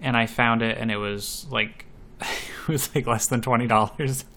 [0.00, 1.86] And I found it, and it was like,
[2.20, 4.24] it was like less than twenty dollars.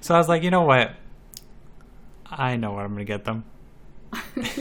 [0.00, 0.92] So I was like, you know what?
[2.30, 3.44] I know what I'm gonna get them.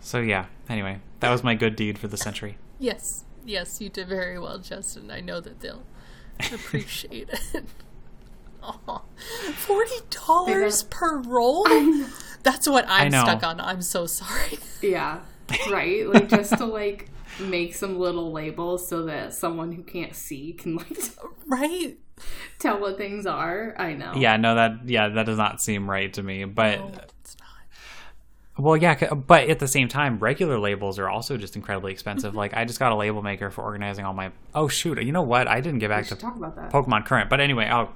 [0.00, 0.46] so yeah.
[0.66, 2.56] Anyway, that was my good deed for the century.
[2.78, 5.10] Yes, yes, you did very well, Justin.
[5.10, 5.84] I know that they'll
[6.40, 7.66] appreciate it.
[8.88, 9.00] Aw.
[9.54, 11.64] Forty dollars per roll?
[12.42, 13.22] That's what I'm know.
[13.22, 13.60] stuck on.
[13.60, 14.58] I'm so sorry.
[14.82, 15.20] Yeah,
[15.70, 16.06] right.
[16.08, 17.08] Like just to like
[17.40, 20.98] make some little labels so that someone who can't see can like
[21.46, 21.96] right?
[22.58, 23.74] tell what things are.
[23.78, 24.14] I know.
[24.16, 26.44] Yeah, no, that yeah, that does not seem right to me.
[26.44, 28.64] But No, it's not.
[28.64, 32.30] well, yeah, but at the same time, regular labels are also just incredibly expensive.
[32.30, 32.38] Mm-hmm.
[32.38, 34.30] like I just got a label maker for organizing all my.
[34.54, 35.02] Oh shoot!
[35.02, 35.48] You know what?
[35.48, 36.70] I didn't get back to talk about that.
[36.72, 37.28] Pokemon Current.
[37.28, 37.92] But anyway, I'll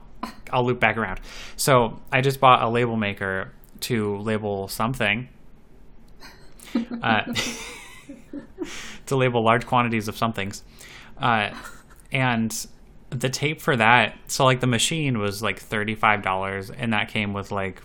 [0.50, 1.20] I'll loop back around.
[1.56, 5.28] So I just bought a label maker to label something.
[7.02, 7.24] Uh,
[9.06, 10.62] to label large quantities of somethings,
[11.18, 11.50] uh,
[12.12, 12.66] and
[13.10, 14.16] the tape for that.
[14.28, 17.82] So like the machine was like thirty five dollars, and that came with like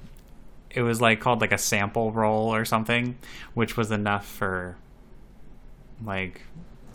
[0.70, 3.18] it was like called like a sample roll or something,
[3.54, 4.78] which was enough for
[6.04, 6.42] like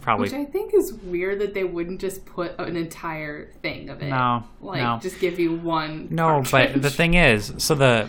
[0.01, 4.03] probably Which I think is weird that they wouldn't just put an entire thing of
[4.03, 4.09] it.
[4.09, 4.99] No, like no.
[5.01, 6.09] just give you one.
[6.11, 8.09] No, but the thing is, so the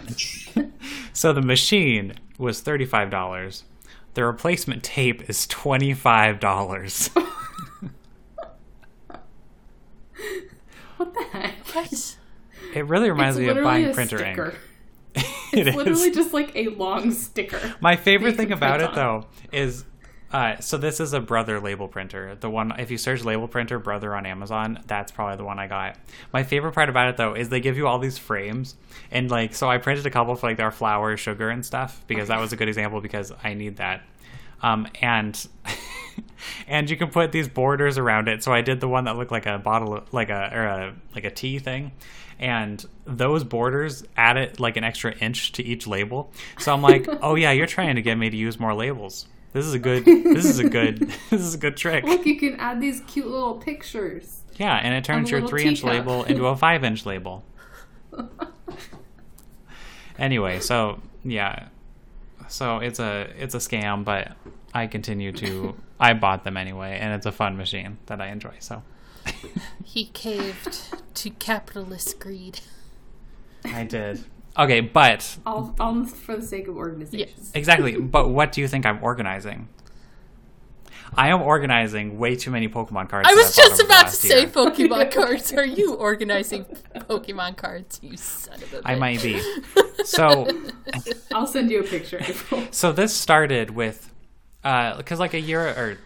[1.14, 3.64] so the machine was thirty five dollars.
[4.14, 7.08] The replacement tape is twenty five dollars.
[10.98, 11.56] what the heck?
[11.74, 12.18] What?
[12.74, 14.46] It really reminds It's me of literally buying a printer sticker.
[14.46, 14.56] ink.
[15.54, 16.16] It's It literally is.
[16.16, 17.60] just like a long sticker.
[17.82, 19.84] My favorite thing about print it though is
[20.32, 22.36] uh, so this is a brother label printer.
[22.40, 25.68] The one if you search label printer brother on Amazon, that's probably the one I
[25.68, 25.98] got.
[26.32, 28.76] My favorite part about it though is they give you all these frames
[29.12, 32.30] and like so I printed a couple for like our flour, sugar and stuff because
[32.30, 34.04] that was a good example because I need that.
[34.62, 35.48] Um, and
[36.68, 38.44] and you can put these borders around it.
[38.44, 41.26] So I did the one that looked like a bottle, like a or a like
[41.26, 41.92] a tea thing,
[42.40, 46.32] and those borders added like an extra inch to each label.
[46.60, 49.28] So I'm like, oh yeah, you're trying to get me to use more labels.
[49.54, 50.06] This is a good.
[50.06, 51.00] This is a good.
[51.30, 52.04] This is a good trick.
[52.06, 54.42] Look, you can add these cute little pictures.
[54.56, 57.44] Yeah, and it turns your three inch label into a five inch label.
[60.20, 61.70] Anyway, so yeah,
[62.48, 64.34] so it's a it's a scam, but
[64.74, 68.54] I continue to I bought them anyway, and it's a fun machine that I enjoy.
[68.60, 68.84] So
[69.84, 72.60] He caved to capitalist greed.
[73.66, 74.26] I did.
[74.58, 77.28] Okay, but All, all for the sake of organization.
[77.38, 77.52] Yes.
[77.54, 77.96] exactly.
[78.18, 79.70] But what do you think I'm organizing?
[81.16, 83.28] I am organizing way too many Pokemon cards.
[83.30, 84.48] I was bought just about to say year.
[84.48, 85.52] Pokemon cards.
[85.52, 86.64] Are you organizing
[86.96, 88.82] Pokemon cards, you son of a bitch?
[88.86, 89.42] I might be.
[90.06, 90.48] So
[91.34, 92.68] I'll send you a picture, April.
[92.72, 94.10] So this started with,
[94.62, 95.98] because like a year or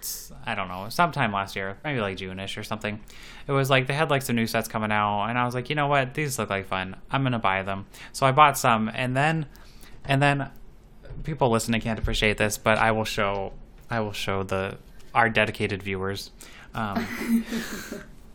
[0.46, 3.02] I don't know, sometime last year, maybe like June-ish or something.
[3.48, 5.70] It was like they had like some new sets coming out, and I was like,
[5.70, 6.96] you know what, these look like fun.
[7.12, 7.86] I'm gonna buy them.
[8.14, 9.48] So I bought some, and then,
[10.06, 10.50] and then,
[11.24, 13.54] people listening can't appreciate this, but I will show,
[13.90, 14.78] I will show the
[15.14, 16.32] our dedicated viewers.
[16.74, 17.46] Um,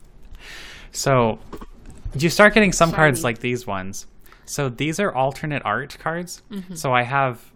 [0.93, 1.39] so
[2.15, 4.07] you start getting some cards like these ones.
[4.47, 6.43] So these are alternate art cards.
[6.75, 7.50] So I have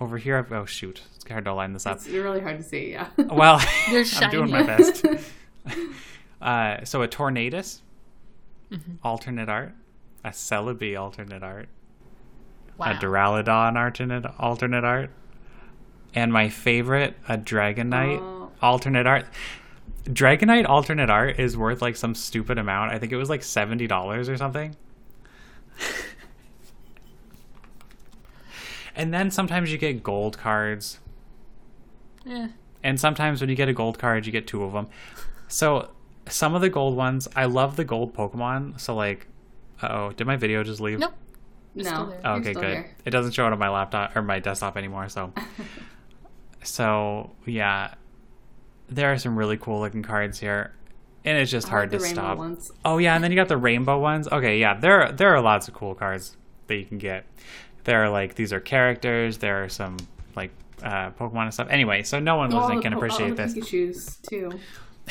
[0.00, 0.36] over here.
[0.38, 1.96] I've, oh shoot, it's hard to line this up.
[1.98, 3.08] It's really hard to see, yeah.
[3.18, 3.58] Well,
[3.90, 5.04] They're I'm doing my best.
[6.42, 7.80] uh, so a Tornadus,
[9.02, 9.74] alternate art.
[10.24, 11.68] A Celebi alternate art.
[12.76, 12.90] Wow.
[12.92, 15.10] A Duraludon alternate alternate art.
[16.14, 18.50] And my favorite, a Dragonite Oh.
[18.60, 19.26] alternate art.
[20.04, 22.92] Dragonite alternate art is worth like some stupid amount.
[22.92, 24.74] I think it was like seventy dollars or something.
[28.94, 31.00] And then sometimes you get gold cards.
[32.26, 32.48] Eh.
[32.82, 34.88] And sometimes when you get a gold card, you get two of them.
[35.48, 35.90] So
[36.28, 38.80] some of the gold ones, I love the gold Pokemon.
[38.80, 39.26] So like,
[39.82, 40.98] oh, did my video just leave?
[40.98, 41.14] Nope.
[41.78, 42.10] still no.
[42.10, 42.20] there.
[42.24, 42.72] Oh, okay, still good.
[42.72, 42.96] here.
[43.04, 45.08] It doesn't show it on my laptop or my desktop anymore.
[45.08, 45.32] So,
[46.62, 47.94] so yeah,
[48.88, 50.74] there are some really cool looking cards here,
[51.24, 52.38] and it's just I hard like to the rainbow stop.
[52.38, 52.72] ones.
[52.84, 54.28] Oh yeah, and then you got the rainbow ones.
[54.28, 56.36] Okay, yeah, there there are lots of cool cards
[56.66, 57.26] that you can get.
[57.84, 59.38] There are like these are characters.
[59.38, 59.96] There are some
[60.36, 60.50] like
[60.82, 61.68] uh, Pokemon and stuff.
[61.70, 63.54] Anyway, so no one listening the can po- appreciate this.
[63.54, 64.52] Pikachu's too.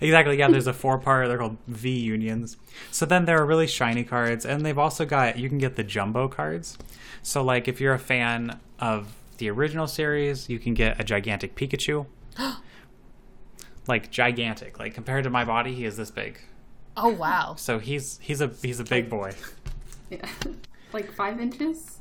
[0.00, 0.38] Exactly.
[0.38, 1.28] Yeah, there's a four part.
[1.28, 2.56] They're called V unions.
[2.90, 5.84] So then there are really shiny cards, and they've also got you can get the
[5.84, 6.78] jumbo cards.
[7.22, 11.54] So like if you're a fan of the original series, you can get a gigantic
[11.54, 12.06] Pikachu.
[13.86, 16.40] like gigantic, like compared to my body, he is this big.
[16.96, 17.54] Oh wow.
[17.56, 19.32] So he's he's a he's a big boy.
[20.10, 20.26] Yeah.
[20.92, 21.98] Like five inches?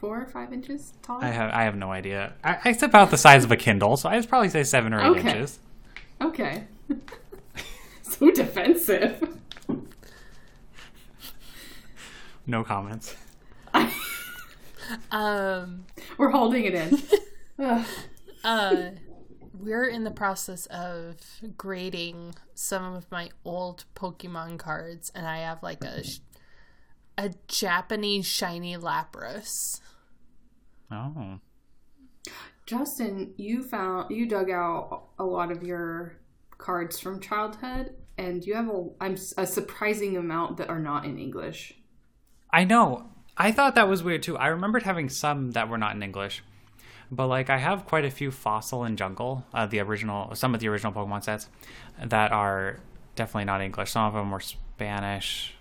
[0.00, 1.22] Four or five inches tall?
[1.22, 2.34] I have I have no idea.
[2.44, 5.18] I, it's about the size of a Kindle, so I'd probably say seven or eight
[5.18, 5.28] Okay.
[5.30, 5.58] inches.
[6.20, 6.64] Okay.
[8.02, 9.38] so defensive.
[12.46, 13.16] No comments.
[15.10, 15.84] Um,
[16.16, 17.02] We're holding it in.
[18.44, 18.90] Uh,
[19.58, 21.16] we're in the process of
[21.56, 26.20] grading some of my old Pokemon cards, and I have like a sh-
[27.18, 29.80] a Japanese shiny Lapras.
[30.90, 31.40] Oh.
[32.66, 36.16] Justin, you found you dug out a lot of your
[36.58, 41.04] cards from childhood, and you have a I'm s- a surprising amount that are not
[41.04, 41.74] in English.
[42.50, 43.10] I know.
[43.36, 44.36] I thought that was weird too.
[44.36, 46.42] I remembered having some that were not in English.
[47.10, 50.60] But like I have quite a few fossil and jungle, uh, the original some of
[50.60, 51.48] the original Pokemon sets
[52.04, 52.80] that are
[53.14, 53.92] definitely not English.
[53.92, 55.54] Some of them were Spanish.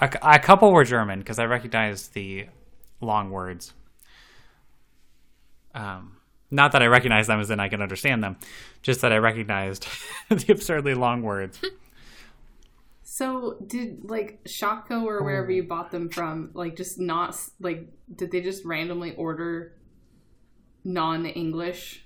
[0.00, 2.46] A, a couple were German because I recognized the
[3.00, 3.74] long words.
[5.74, 6.16] Um,
[6.50, 8.36] not that I recognize them as in I can understand them,
[8.82, 9.86] just that I recognized
[10.28, 11.60] the absurdly long words.
[13.12, 18.30] So did like Shopko or wherever you bought them from, like just not like did
[18.30, 19.74] they just randomly order
[20.84, 22.04] non-English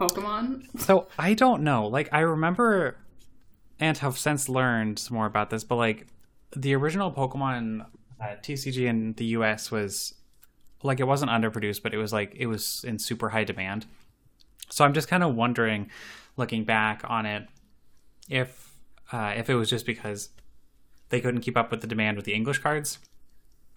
[0.00, 0.80] Pokemon?
[0.80, 1.86] So I don't know.
[1.86, 2.96] Like I remember,
[3.78, 5.62] and have since learned more about this.
[5.62, 6.06] But like
[6.54, 7.86] the original Pokemon
[8.20, 9.70] uh, TCG in the U.S.
[9.70, 10.14] was
[10.82, 13.86] like it wasn't underproduced, but it was like it was in super high demand.
[14.70, 15.90] So I'm just kind of wondering,
[16.36, 17.46] looking back on it,
[18.28, 18.74] if
[19.12, 20.30] uh, if it was just because
[21.08, 22.98] they couldn't keep up with the demand with the English cards,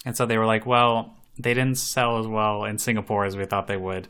[0.06, 3.46] and so they were like, well, they didn't sell as well in Singapore as we
[3.46, 4.08] thought they would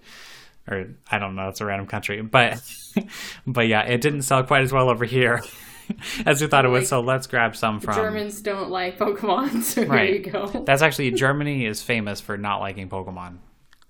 [0.69, 2.61] or I don't know, it's a random country, but
[3.47, 5.41] but yeah, it didn't sell quite as well over here
[6.25, 6.79] as we thought it would.
[6.79, 7.95] Like, So let's grab some from.
[7.95, 10.09] Germans don't like Pokemon, so Right.
[10.09, 10.47] here you go.
[10.65, 13.37] That's actually Germany is famous for not liking Pokemon.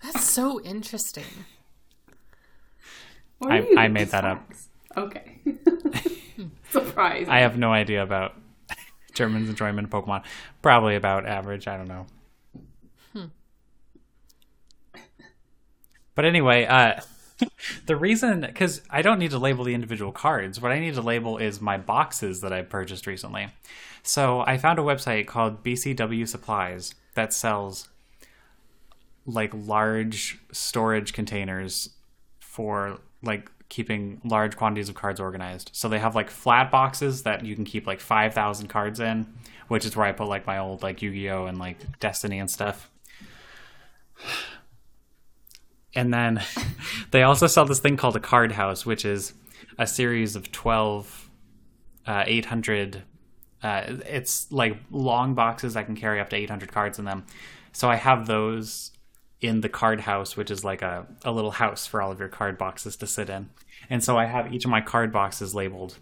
[0.04, 1.26] That's so interesting.
[3.42, 4.50] I- I made that up.
[4.98, 5.40] Okay.
[6.72, 7.28] Surprise.
[7.30, 8.34] I have no idea about
[9.14, 10.24] Germans' enjoyment of Pokemon.
[10.62, 11.68] Probably about average.
[11.68, 12.06] I don't know.
[16.16, 17.00] But anyway, uh,
[17.86, 20.62] the reason because I don't need to label the individual cards.
[20.62, 23.48] What I need to label is my boxes that I purchased recently.
[24.04, 27.90] So I found a website called BCW Supplies that sells
[29.26, 31.90] like large storage containers
[32.40, 35.70] for like keeping large quantities of cards organized.
[35.74, 39.28] So they have like flat boxes that you can keep like 5,000 cards in,
[39.68, 42.90] which is where I put like my old like Yu-Gi-Oh and like Destiny and stuff.
[45.96, 46.42] And then
[47.12, 49.34] they also sell this thing called a card house, which is
[49.78, 51.30] a series of 12
[52.06, 53.04] uh, 800
[53.62, 57.26] uh, it's like long boxes that can carry up to 800 cards in them.
[57.72, 58.92] So I have those
[59.42, 62.30] in the card house, which is like a, a little house for all of your
[62.30, 63.50] card boxes to sit in.
[63.90, 65.98] And so I have each of my card boxes labeled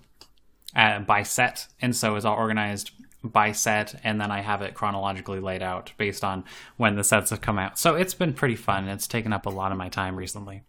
[0.76, 1.68] uh, by set.
[1.82, 2.92] And so it's all organized
[3.24, 4.00] by set.
[4.04, 6.44] And then I have it chronologically laid out based on
[6.78, 7.80] when the sets have come out.
[7.80, 8.88] So it's been pretty fun.
[8.88, 10.64] It's taken up a lot of my time recently.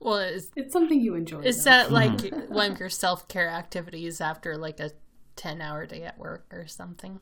[0.00, 1.40] Well, is, it's something you enjoy.
[1.40, 1.70] is though.
[1.70, 2.40] that like hmm.
[2.52, 4.90] one of your self care activities after like a
[5.36, 7.20] 10 hour day at work or something?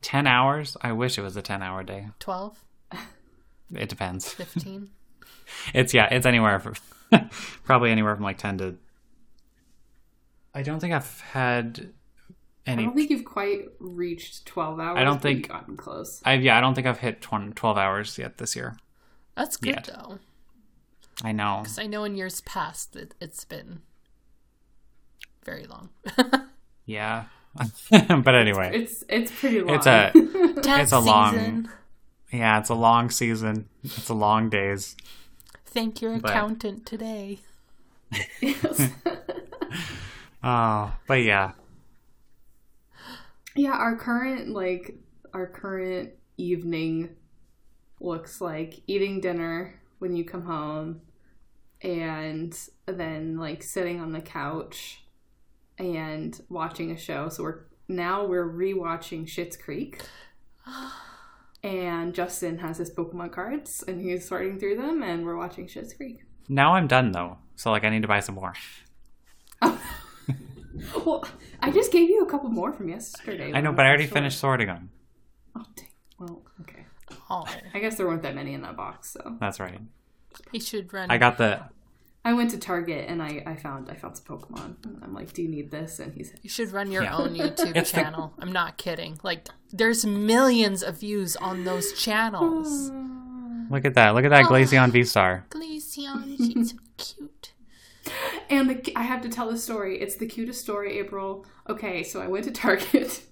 [0.00, 0.76] 10 hours?
[0.80, 2.08] I wish it was a 10 hour day.
[2.20, 2.64] 12?
[3.74, 4.32] It depends.
[4.32, 4.90] 15?
[5.74, 6.74] It's yeah, it's anywhere from
[7.64, 8.76] probably anywhere from like ten to.
[10.58, 11.90] I don't think I've had
[12.66, 12.82] any.
[12.82, 14.98] I don't think you've quite reached 12 hours.
[14.98, 16.20] I don't think- you've gotten close.
[16.24, 18.76] I yeah, I don't think I've hit 20, 12 hours yet this year.
[19.36, 19.84] That's good Yet.
[19.94, 20.18] though.
[21.22, 21.60] I know.
[21.62, 23.82] Because I know in years past it, it's been
[25.44, 25.90] very long.
[26.86, 27.24] Yeah,
[27.90, 29.74] but anyway, It's it's pretty long.
[29.76, 31.68] it's a It's a long- season.
[32.32, 33.68] yeah, it's a long season.
[33.84, 34.96] It's a long days.
[35.66, 37.40] Thank your But- accountant today.
[38.40, 38.88] Yes.
[40.42, 41.52] Oh, but yeah,
[43.58, 44.94] yeah, our current like
[45.34, 47.10] our current evening
[48.00, 51.00] looks like eating dinner when you come home
[51.82, 55.04] and then like sitting on the couch
[55.78, 57.28] and watching a show.
[57.28, 60.02] So we're now we're rewatching Schitt's Creek.
[61.64, 65.92] And Justin has his Pokemon cards and he's sorting through them and we're watching Schitt's
[65.92, 66.22] Creek.
[66.48, 67.38] now I'm done though.
[67.56, 68.54] So like, I need to buy some more.
[71.04, 71.24] Well,
[71.60, 73.52] I just gave you a couple more from yesterday.
[73.54, 74.20] I know, but I already story.
[74.20, 74.90] finished sorting them.
[75.56, 75.88] Oh, dang.
[76.18, 76.84] Well, okay.
[77.30, 79.80] Oh, I guess there weren't that many in that box, so That's right.
[80.52, 81.10] he should run.
[81.10, 81.60] I got the
[82.24, 84.76] I went to Target and I, I found I found some Pokemon.
[85.02, 87.16] I'm like, "Do you need this?" And he said, You should run your Yeah.
[87.16, 88.34] own YouTube It's the- channel.
[88.38, 89.18] I'm not kidding.
[89.22, 92.90] Like, there's millions of views on those channels.
[93.70, 94.14] look at that.
[94.14, 94.48] Look at that oh.
[94.48, 95.46] Glaceon V Star.
[95.50, 97.17] Glaceon, she's so cute.
[98.50, 100.00] And the, I have to tell the story.
[100.00, 101.46] It's the cutest story, April.
[101.68, 103.22] Okay, so I went to Target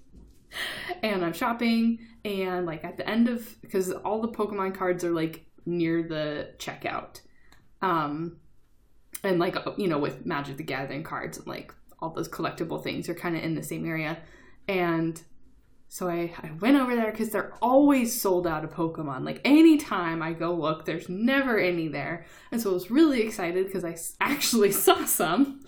[1.03, 5.11] and I'm shopping, and like at the end of because all the Pokemon cards are
[5.11, 7.21] like near the checkout,
[7.81, 8.37] um,
[9.23, 13.09] and like you know with Magic the Gathering cards and like all those collectible things
[13.09, 14.17] are kind of in the same area,
[14.67, 15.21] and
[15.89, 19.25] so I, I went over there because they're always sold out of Pokemon.
[19.25, 22.25] Like anytime I go look, there's never any there.
[22.51, 25.61] And so I was really excited because I actually saw some.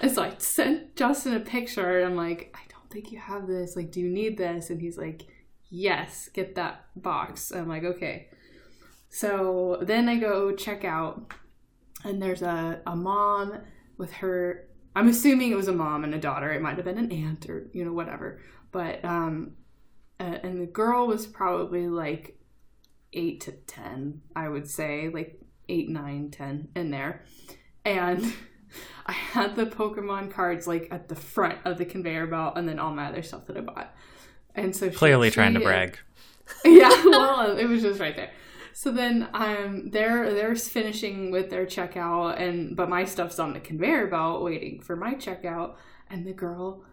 [0.00, 3.46] And so I sent Justin a picture and I'm like, I don't think you have
[3.46, 3.74] this.
[3.74, 4.70] Like, do you need this?
[4.70, 5.26] And he's like,
[5.68, 7.50] Yes, get that box.
[7.50, 8.28] And I'm like, okay.
[9.08, 11.32] So then I go check out
[12.04, 13.58] and there's a, a mom
[13.98, 16.50] with her I'm assuming it was a mom and a daughter.
[16.52, 18.40] It might have been an aunt or, you know, whatever
[18.76, 19.52] but um
[20.18, 22.24] uh, and the girl was probably like
[23.12, 25.30] 8 to 10 i would say like
[25.68, 27.24] eight, nine, ten in there.
[27.84, 28.32] And
[29.06, 32.78] i had the pokemon cards like at the front of the conveyor belt and then
[32.78, 33.94] all my other stuff that i bought.
[34.54, 35.98] And so she- Clearly she- trying to brag.
[36.64, 38.30] yeah well it was just right there.
[38.72, 43.60] So then um they're they're finishing with their checkout and but my stuff's on the
[43.60, 45.74] conveyor belt waiting for my checkout.
[46.08, 46.84] And the girl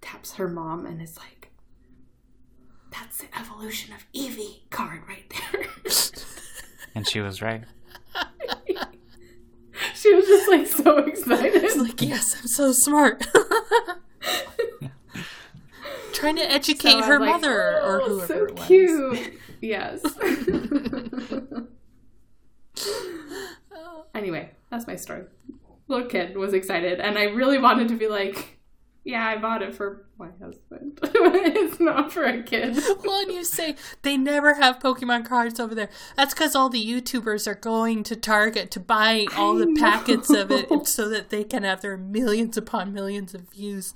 [0.00, 1.50] taps her mom and is like
[2.90, 5.66] that's the evolution of Eevee card right there.
[6.94, 7.62] And she was right.
[9.94, 11.62] she was just like so excited.
[11.62, 13.26] It's like, yes, I'm so smart.
[16.14, 18.66] Trying to educate I was her like, mother or "Oh, whoever so it was.
[18.66, 19.34] cute.
[19.60, 20.00] Yes.
[24.14, 25.24] anyway, that's my story.
[25.88, 28.58] Little kid was excited, and I really wanted to be like,
[29.06, 30.98] "Yeah, I bought it for my husband.
[31.02, 35.74] it's not for a kid." Well, and you say they never have Pokemon cards over
[35.74, 35.88] there.
[36.16, 40.28] That's because all the YouTubers are going to Target to buy all I the packets
[40.30, 43.94] of it so that they can have their millions upon millions of views.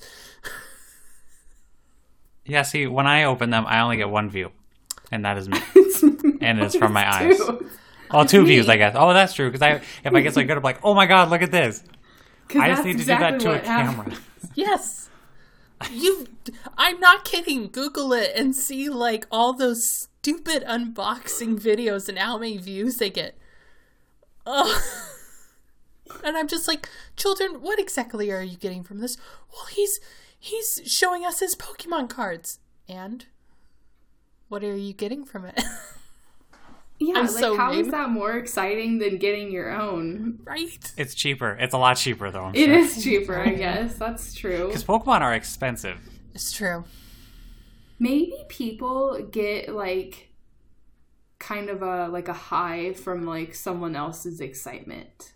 [2.44, 4.50] Yeah, see, when I open them, I only get one view,
[5.11, 5.58] and that is me.
[6.42, 7.38] And it's from my eyes.
[8.11, 8.46] Well, two me.
[8.46, 8.94] views, I guess.
[8.98, 9.50] Oh, that's true.
[9.50, 11.84] Because I, if I get so good, I'm like, oh my god, look at this.
[12.58, 14.12] I just need to exactly do that to a what happened.
[14.12, 14.22] camera.
[14.54, 14.99] Yes.
[15.91, 16.28] You
[16.76, 17.68] I'm not kidding.
[17.68, 23.11] Google it and see like all those stupid unboxing videos and how many views they
[23.11, 23.37] get.
[24.47, 24.83] Ugh.
[26.24, 29.16] And I'm just like, children, what exactly are you getting from this?
[29.53, 30.01] Well, he's
[30.39, 32.59] he's showing us his Pokemon cards.
[32.89, 33.26] And
[34.49, 35.62] what are you getting from it?
[37.03, 37.90] Yeah, I'm like so how is mean.
[37.92, 40.38] that more exciting than getting your own?
[40.44, 40.92] right?
[40.98, 41.57] It's cheaper.
[41.59, 42.44] It's a lot cheaper, though.
[42.44, 42.74] I'm It sure.
[42.78, 43.94] is cheaper, I guess.
[43.96, 44.66] That's true.
[44.66, 45.98] Because Pokemon are expensive.
[46.34, 46.84] It's true.
[47.98, 50.28] maybe people get like
[51.38, 55.32] kind of a like a high from like someone else's excitement.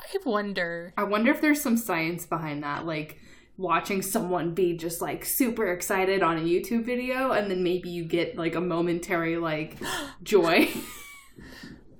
[0.00, 0.94] I wonder.
[0.96, 3.18] I wonder if there's some science behind that like
[3.56, 8.04] watching someone be just like super excited on a YouTube video and then maybe you
[8.04, 9.76] get like a momentary like
[10.22, 10.68] joy.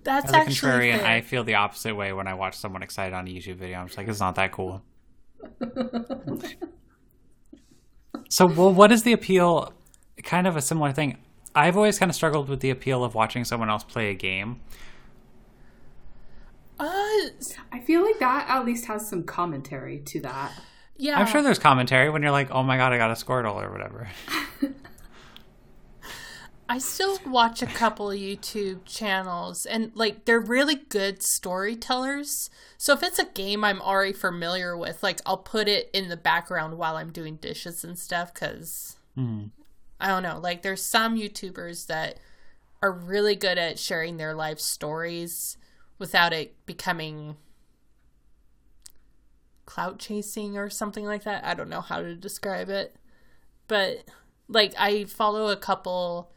[0.05, 1.07] That's As a actually contrarian, fair.
[1.07, 3.78] I feel the opposite way when I watch someone excited on a YouTube video.
[3.78, 4.82] I'm just like, it's not that cool.
[8.28, 9.72] so, well, what is the appeal?
[10.24, 11.18] Kind of a similar thing.
[11.55, 14.61] I've always kind of struggled with the appeal of watching someone else play a game.
[16.80, 16.86] uh,
[17.70, 20.53] I feel like that at least has some commentary to that.
[20.97, 21.18] Yeah.
[21.18, 23.70] I'm sure there's commentary when you're like, oh my god, I got a Squirtle or
[23.70, 24.09] whatever.
[26.68, 32.49] I still watch a couple of YouTube channels and like they're really good storytellers.
[32.78, 36.16] So if it's a game I'm already familiar with, like I'll put it in the
[36.16, 39.49] background while I'm doing dishes and stuff cuz hmm.
[40.01, 42.18] I don't know, like there's some YouTubers that
[42.80, 45.59] are really good at sharing their life stories
[45.99, 47.36] without it becoming
[49.66, 51.44] clout chasing or something like that.
[51.44, 52.96] I don't know how to describe it.
[53.68, 54.04] But
[54.48, 56.30] like I follow a couple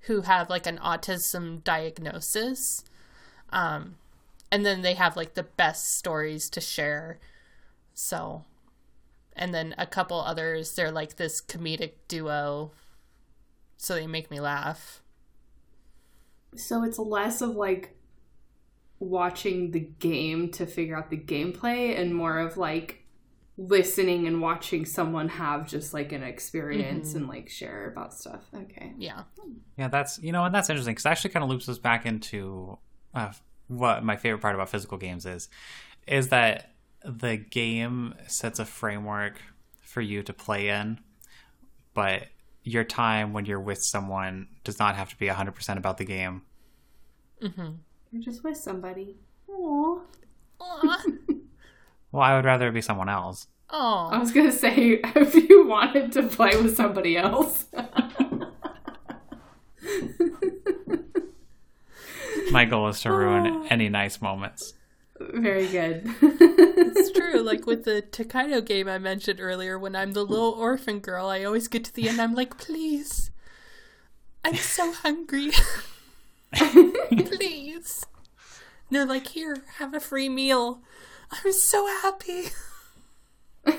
[0.00, 2.84] who have like an autism diagnosis.
[3.50, 3.96] Um
[4.52, 7.18] and then they have like the best stories to share.
[7.94, 8.44] So
[9.34, 12.72] and then a couple others they're like this comedic duo.
[13.76, 15.02] So they make me laugh.
[16.54, 17.95] So it's less of like
[18.98, 23.02] watching the game to figure out the gameplay and more of like
[23.58, 28.44] listening and watching someone have just like an experience and like share about stuff.
[28.54, 28.92] Okay.
[28.98, 29.22] Yeah.
[29.76, 32.78] Yeah, that's you know, and that's interesting because actually kind of loops us back into
[33.14, 33.32] uh,
[33.68, 35.48] what my favorite part about physical games is,
[36.06, 36.72] is that
[37.04, 39.40] the game sets a framework
[39.80, 40.98] for you to play in,
[41.94, 42.24] but
[42.62, 46.42] your time when you're with someone does not have to be 100% about the game.
[48.10, 49.16] You're just with somebody.
[49.50, 50.00] Aww.
[50.60, 51.02] Aw.
[52.12, 53.46] Well, I would rather it be someone else.
[53.68, 57.66] Oh, I was gonna say if you wanted to play with somebody else.
[62.50, 64.72] My goal is to ruin any nice moments.
[65.20, 66.04] Very good.
[66.22, 67.42] it's true.
[67.42, 71.44] Like with the Tokaido game I mentioned earlier, when I'm the little orphan girl, I
[71.44, 72.20] always get to the end.
[72.20, 73.30] I'm like, please,
[74.44, 75.50] I'm so hungry.
[77.10, 78.06] please.
[78.88, 80.80] And they're like, here, have a free meal.
[81.30, 82.46] I'm so happy.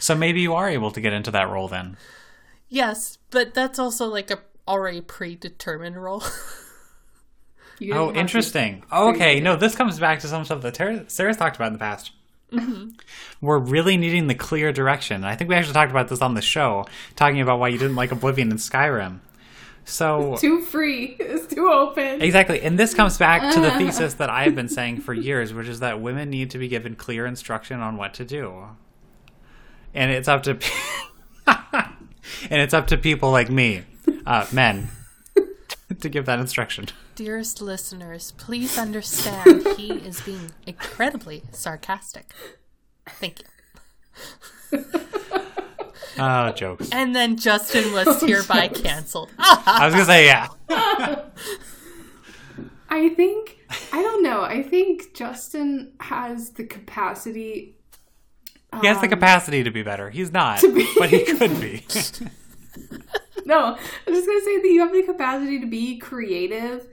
[0.00, 1.96] So maybe you are able to get into that role then.
[2.68, 6.24] Yes, but that's also like a already predetermined role.
[7.78, 8.82] You didn't Oh, interesting.
[8.92, 11.78] Okay, no, this comes back to some stuff that Tara, Sarah's talked about in the
[11.78, 12.12] past.
[12.52, 12.90] Mm-hmm.
[13.40, 15.24] We're really needing the clear direction.
[15.24, 17.96] I think we actually talked about this on the show, talking about why you didn't
[17.96, 19.20] like Oblivion and Skyrim.
[19.84, 21.16] So Too free.
[21.20, 22.22] It's too open.
[22.22, 25.68] exactly, and this comes back to the thesis that I've been saying for years, which
[25.68, 28.68] is that women need to be given clear instruction on what to do,
[29.94, 30.58] and it's up to
[31.46, 33.82] and it's up to people like me,
[34.26, 34.88] uh, men,
[36.00, 36.86] to give that instruction.
[37.16, 42.30] Dearest listeners, please understand he is being incredibly sarcastic.
[43.06, 43.40] Thank
[44.72, 44.84] you.
[46.18, 46.88] Oh, jokes.
[46.92, 49.30] And then Justin was hereby canceled.
[49.38, 50.48] I was gonna say yeah.
[52.88, 53.58] I think
[53.92, 54.42] I don't know.
[54.42, 57.76] I think Justin has the capacity.
[58.80, 60.10] He has the um, capacity to be better.
[60.10, 61.84] He's not, be- but he could be.
[63.44, 63.74] No,
[64.06, 66.86] I'm just gonna say that you have the capacity to be creative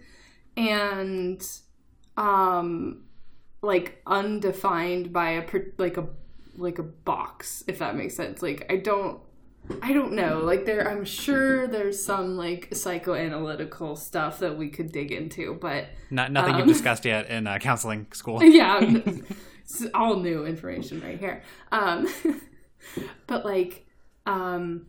[0.55, 1.47] and
[2.17, 3.03] um
[3.61, 5.45] like undefined by a
[5.77, 6.07] like a
[6.57, 8.41] like a box if that makes sense.
[8.41, 9.19] Like I don't
[9.81, 10.39] I don't know.
[10.39, 15.87] Like there I'm sure there's some like psychoanalytical stuff that we could dig into, but
[16.09, 16.59] Not nothing Um.
[16.59, 18.41] you've discussed yet in uh, counseling school.
[18.61, 18.79] yeah,
[19.63, 21.43] it's all new information right here.
[21.71, 22.07] Um,
[23.27, 23.85] but like,
[24.25, 24.87] um,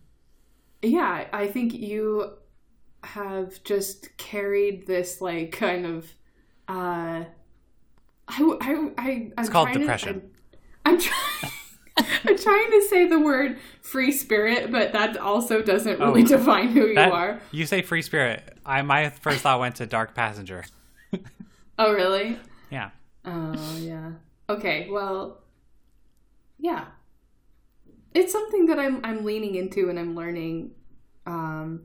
[0.82, 2.34] yeah, I think you
[3.02, 6.04] have just carried this like kind of.
[6.68, 7.24] Uh,
[8.30, 10.30] I, I, I, I'm It's called trying to- depression.
[10.84, 11.52] I'm, I'm trying.
[11.98, 16.68] I'm trying to say the word free spirit, but that also doesn't really Oh, define
[16.68, 17.40] who you are.
[17.50, 18.56] You say free spirit.
[18.64, 20.64] I my first thought went to dark passenger.
[21.80, 22.36] Oh, really?
[22.70, 22.90] Yeah.
[23.24, 24.10] Oh yeah.
[24.50, 24.88] Okay.
[24.90, 25.40] Well,
[26.58, 26.86] yeah.
[28.14, 30.72] It's something that I'm I'm leaning into and I'm learning
[31.24, 31.84] um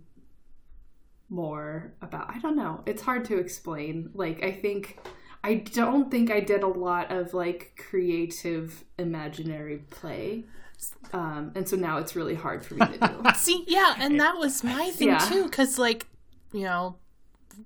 [1.30, 2.30] more about.
[2.30, 2.82] I don't know.
[2.88, 4.10] It's hard to explain.
[4.16, 4.98] Like I think
[5.44, 10.46] I don't think I did a lot of like creative imaginary play.
[11.12, 13.30] Um and so now it's really hard for me to do.
[13.36, 15.18] See, yeah, and that was my thing Yeah.
[15.20, 16.08] too, because like,
[16.52, 16.98] you know,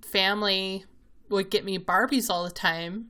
[0.01, 0.85] family
[1.29, 3.07] would get me Barbies all the time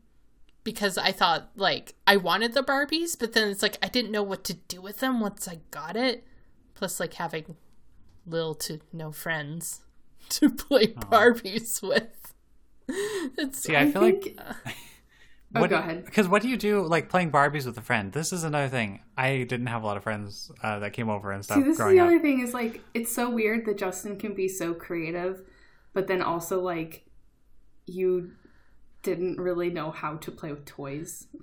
[0.64, 4.24] because I thought like I wanted the Barbies, but then it's like I didn't know
[4.24, 6.26] what to do with them once I got it.
[6.76, 7.56] Plus, like having
[8.26, 9.82] little to no friends
[10.30, 12.17] to play Barbies with.
[13.38, 14.40] It's See, I, feel like think-
[15.56, 16.06] Oh, go ahead.
[16.06, 18.12] Because what do you do like playing Barbies with a friend?
[18.12, 19.00] This is another thing.
[19.18, 21.80] I didn't have a lot of friends uh, that came over and stuff See, this
[21.80, 22.08] is the up.
[22.08, 25.42] other thing is like it's so weird that Justin can be so creative,
[25.94, 27.06] but then also like
[27.86, 28.32] you
[29.04, 31.28] didn't really know how to play with toys.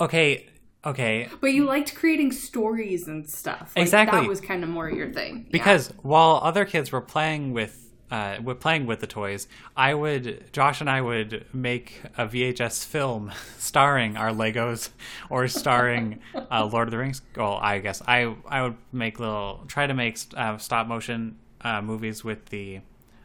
[0.00, 0.48] Okay,
[0.84, 1.28] okay.
[1.40, 3.72] But you liked creating stories and stuff.
[3.76, 4.20] Like, Exactly.
[4.20, 5.42] That was kind of more your thing.
[5.44, 5.52] Yeah.
[5.52, 7.81] Because while other kids were playing with
[8.12, 12.84] uh, were playing with the toys, I would Josh and I would make a VHS
[12.84, 14.90] film starring our Legos
[15.30, 17.22] or starring uh, Lord of the Rings.
[17.34, 21.80] Well, I guess I I would make little try to make uh, stop motion uh,
[21.80, 22.80] movies with the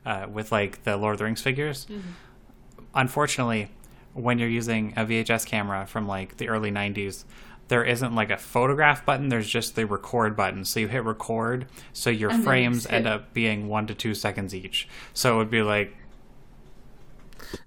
[0.05, 1.85] uh, with like the Lord of the Rings figures.
[2.95, 3.69] Unfortunately,
[4.13, 7.25] when you're using a VHS camera from like the early 90s,
[7.67, 10.65] there isn't like a photograph button, there's just the record button.
[10.65, 14.13] So you hit record, so your And frames you end up being one to two
[14.13, 14.87] seconds each.
[15.13, 15.95] So it would be like.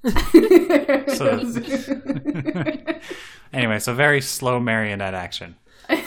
[1.14, 1.38] so
[3.52, 5.56] anyway, so very slow marionette action.
[5.88, 6.02] oh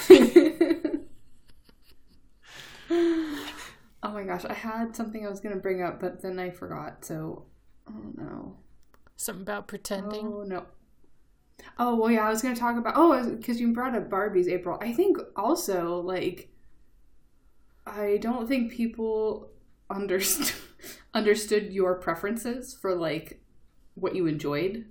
[4.04, 7.04] my gosh, I had something I was gonna bring up, but then I forgot.
[7.06, 7.46] So,
[7.90, 8.58] oh no.
[9.16, 10.28] something about pretending.
[10.28, 10.66] Oh no.
[11.78, 12.26] Oh well, yeah.
[12.26, 12.94] I was gonna talk about.
[12.96, 14.78] Oh, because you brought up Barbies, April.
[14.82, 16.50] I think also like,
[17.86, 19.50] I don't think people
[19.90, 20.52] understood
[21.14, 23.42] understood your preferences for like
[23.96, 24.86] what you enjoyed,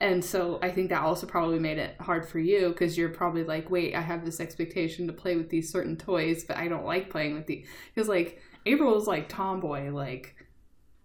[0.00, 3.44] and so I think that also probably made it hard for you because you're probably
[3.44, 6.86] like, wait, I have this expectation to play with these certain toys, but I don't
[6.86, 10.36] like playing with the because like April was like tomboy, like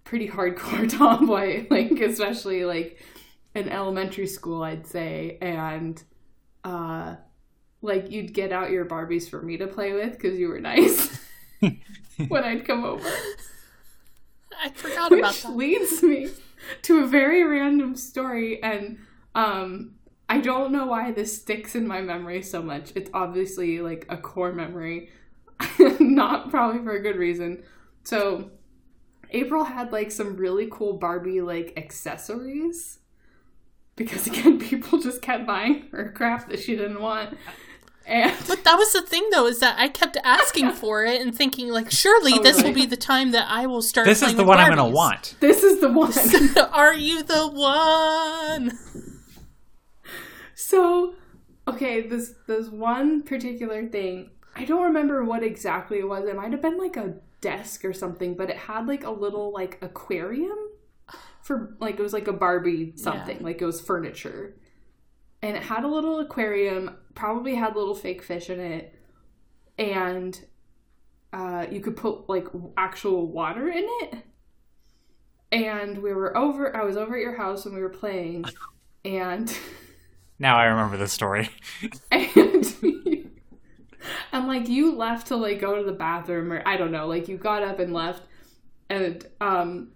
[0.04, 3.00] pretty hardcore tomboy, like especially like
[3.56, 6.02] in elementary school, I'd say, and
[6.64, 7.16] uh,
[7.82, 11.18] like you'd get out your Barbies for me to play with because you were nice
[12.28, 13.10] when I'd come over.
[14.62, 15.56] I forgot about Which that.
[15.56, 16.30] leads me
[16.84, 19.00] to a very random story, and
[19.34, 19.96] um,
[20.28, 22.92] I don't know why this sticks in my memory so much.
[22.96, 25.12] It's obviously like a core memory,
[26.00, 27.64] not probably for a good reason.
[28.04, 28.52] So,
[29.32, 33.00] April had like some really cool Barbie like accessories
[33.96, 37.38] because again, people just kept buying her crap that she didn't want.
[38.06, 41.36] And But that was the thing, though, is that I kept asking for it and
[41.36, 44.06] thinking, like, surely Oh, this will be the time that I will start.
[44.06, 45.36] This is the with one I'm gonna want.
[45.40, 46.14] this is the one.
[46.72, 48.78] Are you the one?
[50.56, 51.16] So,
[51.68, 56.26] okay, this this one particular thing, I don't remember what exactly it was.
[56.28, 59.52] It might have been like a desk or something, but it had like a little
[59.52, 60.58] like aquarium
[61.46, 64.56] for like it was like a Barbie something, like it was furniture.
[65.44, 69.00] And it had a little aquarium, probably had little fake fish in it,
[69.78, 70.44] and
[71.32, 72.48] uh, you could put like
[72.78, 74.16] actual water in it.
[75.52, 76.76] And we were over.
[76.76, 78.46] I was over at your house and we were playing,
[79.06, 79.56] and
[80.40, 81.52] Now I remember the story.
[82.12, 82.76] and
[84.32, 87.28] and like you left to like go to the bathroom or I don't know, like
[87.28, 88.24] you got up and left
[88.90, 89.92] and um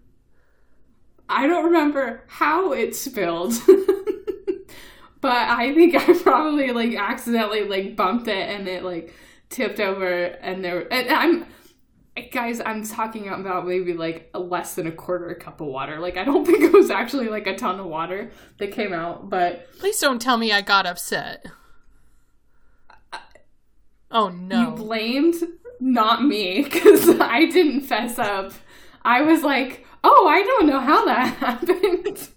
[1.29, 3.53] I don't remember how it spilled.
[5.21, 9.13] but I think I probably like accidentally like bumped it and it like
[9.49, 11.45] tipped over and there and I'm
[12.31, 15.99] guys I'm talking about maybe like less than a quarter a cup of water.
[15.99, 19.29] Like I don't think it was actually like a ton of water that came out,
[19.29, 21.45] but Please don't tell me I got upset.
[24.11, 25.35] Oh no You blamed
[25.79, 28.53] not me because I didn't fess up.
[29.03, 32.29] I was like, "Oh, I don't know how that happened,"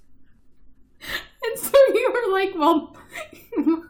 [1.45, 2.97] and so you were like, "Well."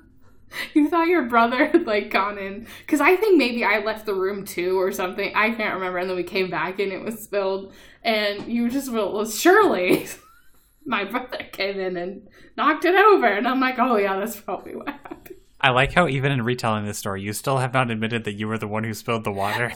[0.74, 4.12] You thought your brother had like gone in because I think maybe I left the
[4.12, 5.32] room too or something.
[5.35, 5.97] I can't remember.
[5.97, 7.73] And then we came back and it was spilled,
[8.03, 10.07] and you just well, well surely
[10.85, 14.77] my brother came in and knocked it over, and I'm like, oh yeah, that's probably
[14.77, 15.36] what happened.
[15.59, 18.47] I like how even in retelling this story, you still have not admitted that you
[18.47, 19.73] were the one who spilled the water.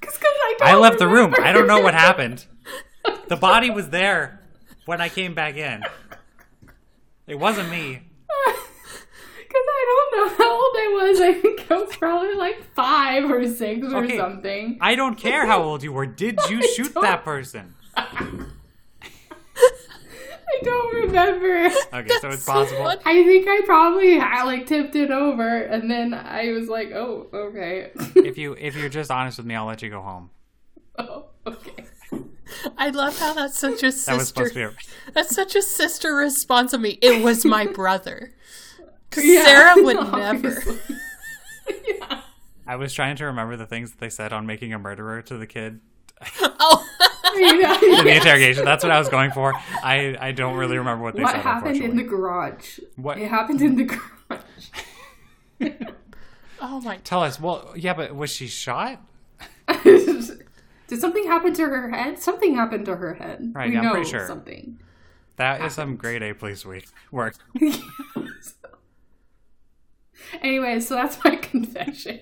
[0.00, 1.32] 'cause I, I don't left the room.
[1.40, 2.44] I don't know what happened.
[3.28, 4.40] The body was there
[4.86, 5.82] when I came back in.
[7.26, 8.02] It wasn't me.
[8.46, 11.20] Because I don't know how old I was.
[11.20, 14.16] I think I was probably like five or six or Okay.
[14.16, 14.78] something.
[14.80, 16.06] I don't care how old you were.
[16.06, 17.74] Did you shoot that person?
[20.50, 21.66] I don't remember.
[21.92, 22.84] Okay, so it's possible.
[22.84, 23.00] funny.
[23.04, 27.26] I think I probably I like tipped it over, and then I was like, "Oh,
[27.32, 30.30] okay." If you if you're just honest with me, I'll let you go home.
[30.98, 31.84] oh, okay.
[32.78, 34.48] I love how that's such a That was supposed sister.
[34.48, 34.62] to be.
[35.08, 36.98] A, That's such a sister response of me.
[37.02, 38.32] It was my brother.
[39.16, 40.62] Yeah, Sarah would never.
[41.86, 42.20] yeah.
[42.66, 45.36] I was trying to remember the things that they said on making a murderer to
[45.36, 45.80] the kid
[46.40, 46.84] Oh,
[47.36, 48.16] You know, in the yes.
[48.24, 48.64] interrogation.
[48.64, 49.54] That's what I was going for.
[49.84, 51.42] I I don't really remember what they What said.
[51.42, 52.80] happened in the garage?
[52.96, 54.40] What- It happened in the garage.
[56.60, 56.96] oh my!
[57.04, 57.40] Tell us.
[57.40, 59.00] Well, yeah, but was she shot?
[60.88, 62.18] Did something happen to her head?
[62.18, 63.52] Something happened to her head.
[63.54, 64.26] Right, we I'm know pretty sure.
[64.26, 64.80] something.
[65.36, 67.36] That is some grade A police week work.
[70.42, 72.20] anyway, so that's my confession.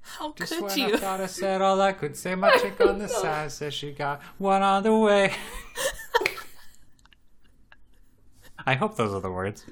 [0.00, 2.98] How Just could when I thought I said all I could say, my chick on
[2.98, 5.34] the side says she got one on the way.
[8.66, 9.64] I hope those are the words.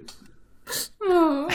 [1.01, 1.49] Oh.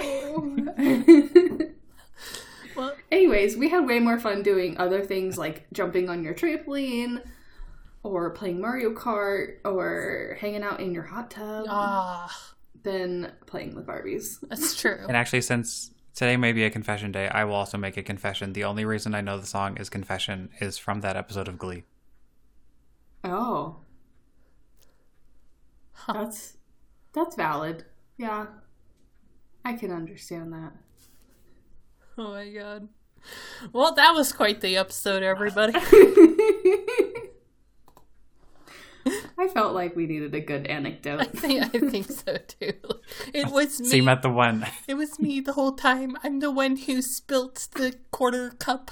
[3.11, 7.23] Well- Anyways, we had way more fun doing other things like jumping on your trampoline
[8.03, 12.53] or playing Mario Kart or hanging out in your hot tub Ah,
[12.83, 14.37] than playing with Barbies.
[14.49, 14.97] that's true.
[15.07, 18.53] And actually, since today may be a confession day, I will also make a confession.
[18.53, 21.83] The only reason I know the song is Confession is from that episode of Glee.
[23.23, 23.77] Oh.
[26.07, 26.57] That's
[27.13, 27.85] that's valid.
[28.17, 28.45] Yeah.
[29.65, 30.71] I can understand that.
[32.17, 32.87] Oh my god.
[33.73, 35.73] Well, that was quite the episode, everybody.
[39.37, 41.21] I felt like we needed a good anecdote.
[41.21, 42.73] I think, I think so too.
[43.33, 43.87] It was me.
[43.87, 44.65] See, met the one.
[44.87, 46.17] It was me the whole time.
[46.23, 48.91] I'm the one who spilt the quarter cup.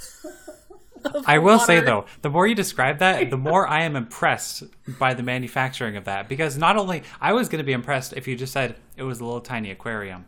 [1.26, 4.64] I will say though, the more you describe that, the more I am impressed
[4.99, 6.28] by the manufacturing of that.
[6.28, 9.20] Because not only I was going to be impressed if you just said it was
[9.20, 10.26] a little tiny aquarium,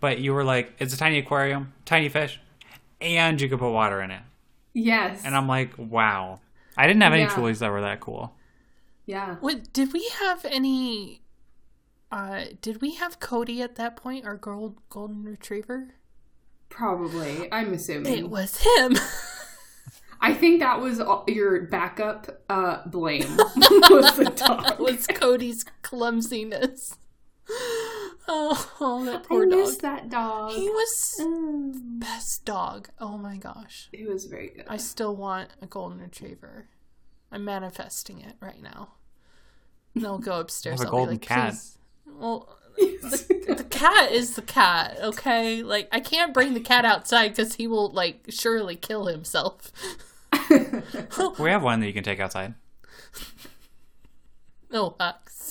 [0.00, 2.40] but you were like, it's a tiny aquarium, tiny fish,
[3.02, 4.22] and you could put water in it.
[4.72, 5.22] Yes.
[5.24, 6.40] And I'm like, wow.
[6.76, 7.34] I didn't have any Yeah.
[7.34, 8.34] toys that were that cool.
[9.06, 9.36] yeah.
[9.42, 11.20] Wait, did we have any?
[12.10, 14.24] Uh, did we have Cody at that point?
[14.26, 15.94] Our gold golden retriever?
[16.68, 17.52] Probably.
[17.52, 18.16] I'm assuming.
[18.18, 18.96] It was him.
[20.20, 23.22] I think that was all- your backup uh, blame
[23.56, 24.78] was the dog.
[24.78, 26.96] Was Cody's clumsiness.
[28.28, 30.52] Oh, oh, that I poor miss that dog.
[30.52, 32.00] He was Mm.
[32.00, 32.88] best dog.
[33.00, 33.88] Oh my gosh.
[33.92, 34.64] He was very good.
[34.68, 36.66] I still want a golden retriever.
[37.30, 38.90] I'm manifesting it right now.
[39.94, 40.80] And I'll go upstairs.
[40.80, 41.50] Have a I'll be golden like, cat.
[41.50, 45.62] "Please." Well, the cat is the cat, okay?
[45.62, 49.70] Like I can't bring the cat outside because he will like surely kill himself.
[51.38, 52.54] We have one that you can take outside.
[54.70, 55.41] No hucks.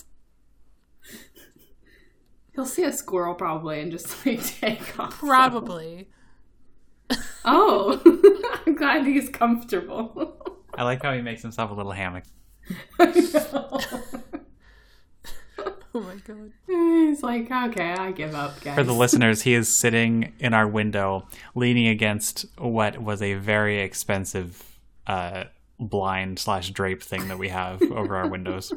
[2.61, 5.17] He'll see a squirrel probably and just like take off.
[5.17, 6.07] Probably.
[7.43, 7.99] Oh,
[8.65, 10.61] I'm glad he's comfortable.
[10.75, 12.23] I like how he makes himself a little hammock.
[15.93, 16.51] Oh my god.
[16.67, 18.75] he's like, okay, I give up, guys.
[18.75, 23.81] For the listeners, he is sitting in our window, leaning against what was a very
[23.81, 24.63] expensive
[25.07, 25.45] uh,
[25.79, 28.71] blind slash drape thing that we have over our windows.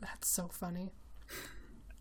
[0.00, 0.92] That's so funny.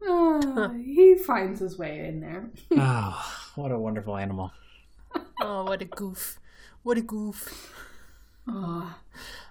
[0.05, 2.49] Ah, he finds his way in there.
[2.71, 4.51] Oh, what a wonderful animal!
[5.41, 6.39] Oh, what a goof.
[6.83, 7.71] What a goof.
[8.47, 8.95] Oh,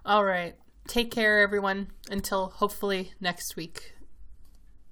[0.05, 0.55] All right.
[0.87, 1.89] Take care, everyone.
[2.11, 3.95] Until hopefully next week.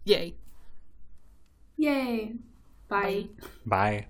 [0.05, 0.35] Yay.
[1.77, 2.35] yay!
[2.89, 3.27] Bye.
[3.67, 4.07] Bye.